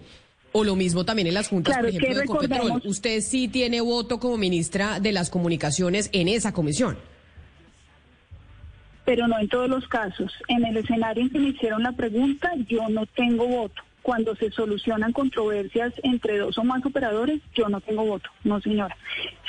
O 0.53 0.63
lo 0.63 0.75
mismo 0.75 1.05
también 1.05 1.27
en 1.27 1.33
las 1.33 1.47
juntas, 1.47 1.73
Claro, 1.73 1.87
por 1.87 1.95
ejemplo, 1.95 2.17
de 2.17 2.23
Ecopetrol. 2.25 2.81
Usted 2.83 3.21
sí 3.21 3.47
tiene 3.47 3.79
voto 3.79 4.19
como 4.19 4.37
ministra 4.37 4.99
de 4.99 5.13
las 5.13 5.29
comunicaciones 5.29 6.09
en 6.11 6.27
esa 6.27 6.51
comisión. 6.51 6.97
pero 9.05 9.27
no 9.27 9.39
en 9.39 9.49
todos 9.49 9.69
los 9.69 9.87
casos. 9.87 10.31
En 10.47 10.65
el 10.65 10.77
escenario 10.77 11.23
en 11.23 11.29
que 11.29 11.39
me 11.39 11.49
hicieron 11.49 11.83
la 11.83 11.91
pregunta, 11.91 12.51
yo 12.67 12.87
no 12.89 13.05
tengo 13.07 13.45
voto. 13.47 13.81
Cuando 14.01 14.35
se 14.35 14.51
solucionan 14.51 15.13
controversias 15.13 15.93
entre 16.03 16.37
dos 16.37 16.57
o 16.57 16.63
más 16.63 16.85
operadores, 16.85 17.41
yo 17.53 17.69
no 17.69 17.81
tengo 17.81 18.03
voto, 18.05 18.29
no 18.43 18.59
señora. 18.61 18.95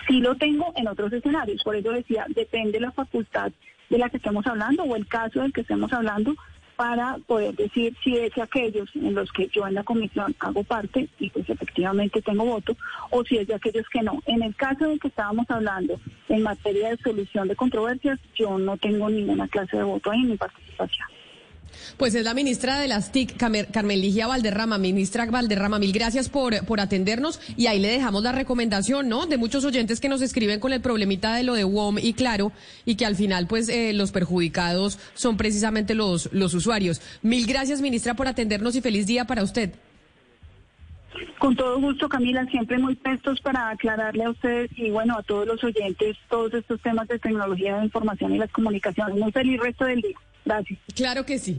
Sí 0.06 0.20
lo 0.20 0.34
tengo 0.34 0.72
en 0.76 0.88
otros 0.88 1.12
escenarios, 1.12 1.62
por 1.62 1.76
eso 1.76 1.90
decía, 1.90 2.26
depende 2.28 2.80
la 2.80 2.92
facultad 2.92 3.52
de 3.88 3.98
la 3.98 4.08
que 4.10 4.16
estemos 4.18 4.46
hablando 4.46 4.82
o 4.84 4.96
el 4.96 5.06
caso 5.06 5.40
del 5.40 5.52
que 5.52 5.62
estemos 5.62 5.92
hablando 5.92 6.34
para 6.76 7.18
poder 7.26 7.54
decir 7.54 7.94
si 8.02 8.16
es 8.16 8.34
de 8.34 8.42
aquellos 8.42 8.88
en 8.96 9.14
los 9.14 9.30
que 9.32 9.48
yo 9.48 9.66
en 9.66 9.74
la 9.74 9.84
comisión 9.84 10.34
hago 10.40 10.64
parte 10.64 11.08
y 11.18 11.30
pues 11.30 11.48
efectivamente 11.48 12.22
tengo 12.22 12.44
voto 12.44 12.76
o 13.10 13.24
si 13.24 13.38
es 13.38 13.46
de 13.46 13.54
aquellos 13.54 13.88
que 13.88 14.02
no. 14.02 14.20
En 14.26 14.42
el 14.42 14.54
caso 14.56 14.86
del 14.86 14.98
que 14.98 15.08
estábamos 15.08 15.48
hablando 15.50 16.00
en 16.28 16.42
materia 16.42 16.90
de 16.90 16.96
solución 16.96 17.48
de 17.48 17.56
controversias, 17.56 18.18
yo 18.34 18.58
no 18.58 18.76
tengo 18.76 19.08
ninguna 19.08 19.46
clase 19.48 19.76
de 19.76 19.82
voto 19.82 20.10
ahí 20.10 20.22
ni 20.22 20.36
participación. 20.36 21.08
Pues 21.96 22.14
es 22.14 22.24
la 22.24 22.34
ministra 22.34 22.78
de 22.78 22.88
las 22.88 23.12
TIC, 23.12 23.36
Carmen 23.36 24.00
Ligia 24.00 24.26
Valderrama. 24.26 24.78
Ministra 24.78 25.26
Valderrama, 25.26 25.78
mil 25.78 25.92
gracias 25.92 26.28
por, 26.28 26.64
por 26.64 26.80
atendernos 26.80 27.40
y 27.56 27.66
ahí 27.66 27.78
le 27.78 27.88
dejamos 27.88 28.22
la 28.22 28.32
recomendación, 28.32 29.08
¿no? 29.08 29.26
De 29.26 29.38
muchos 29.38 29.64
oyentes 29.64 30.00
que 30.00 30.08
nos 30.08 30.22
escriben 30.22 30.60
con 30.60 30.72
el 30.72 30.80
problemita 30.80 31.34
de 31.34 31.42
lo 31.42 31.54
de 31.54 31.64
WOM 31.64 31.98
y 31.98 32.14
claro, 32.14 32.52
y 32.84 32.96
que 32.96 33.06
al 33.06 33.16
final, 33.16 33.46
pues, 33.46 33.68
eh, 33.68 33.92
los 33.92 34.12
perjudicados 34.12 34.98
son 35.14 35.36
precisamente 35.36 35.94
los, 35.94 36.28
los 36.32 36.54
usuarios. 36.54 37.00
Mil 37.22 37.46
gracias, 37.46 37.80
ministra, 37.80 38.14
por 38.14 38.26
atendernos 38.26 38.76
y 38.76 38.80
feliz 38.80 39.06
día 39.06 39.24
para 39.24 39.42
usted. 39.42 39.72
Con 41.38 41.56
todo 41.56 41.80
gusto, 41.80 42.08
Camila, 42.08 42.44
siempre 42.46 42.78
muy 42.78 42.94
prestos 42.94 43.40
para 43.40 43.70
aclararle 43.70 44.24
a 44.24 44.30
ustedes 44.30 44.70
y 44.76 44.90
bueno, 44.90 45.18
a 45.18 45.22
todos 45.22 45.46
los 45.46 45.62
oyentes 45.62 46.16
todos 46.28 46.54
estos 46.54 46.80
temas 46.80 47.08
de 47.08 47.18
tecnología 47.18 47.76
de 47.76 47.84
información 47.84 48.34
y 48.34 48.38
las 48.38 48.50
comunicaciones. 48.50 49.16
Muy 49.16 49.32
feliz 49.32 49.60
resto 49.60 49.84
del 49.84 50.00
día. 50.00 50.16
Gracias. 50.44 50.78
Claro 50.94 51.26
que 51.26 51.38
sí. 51.38 51.58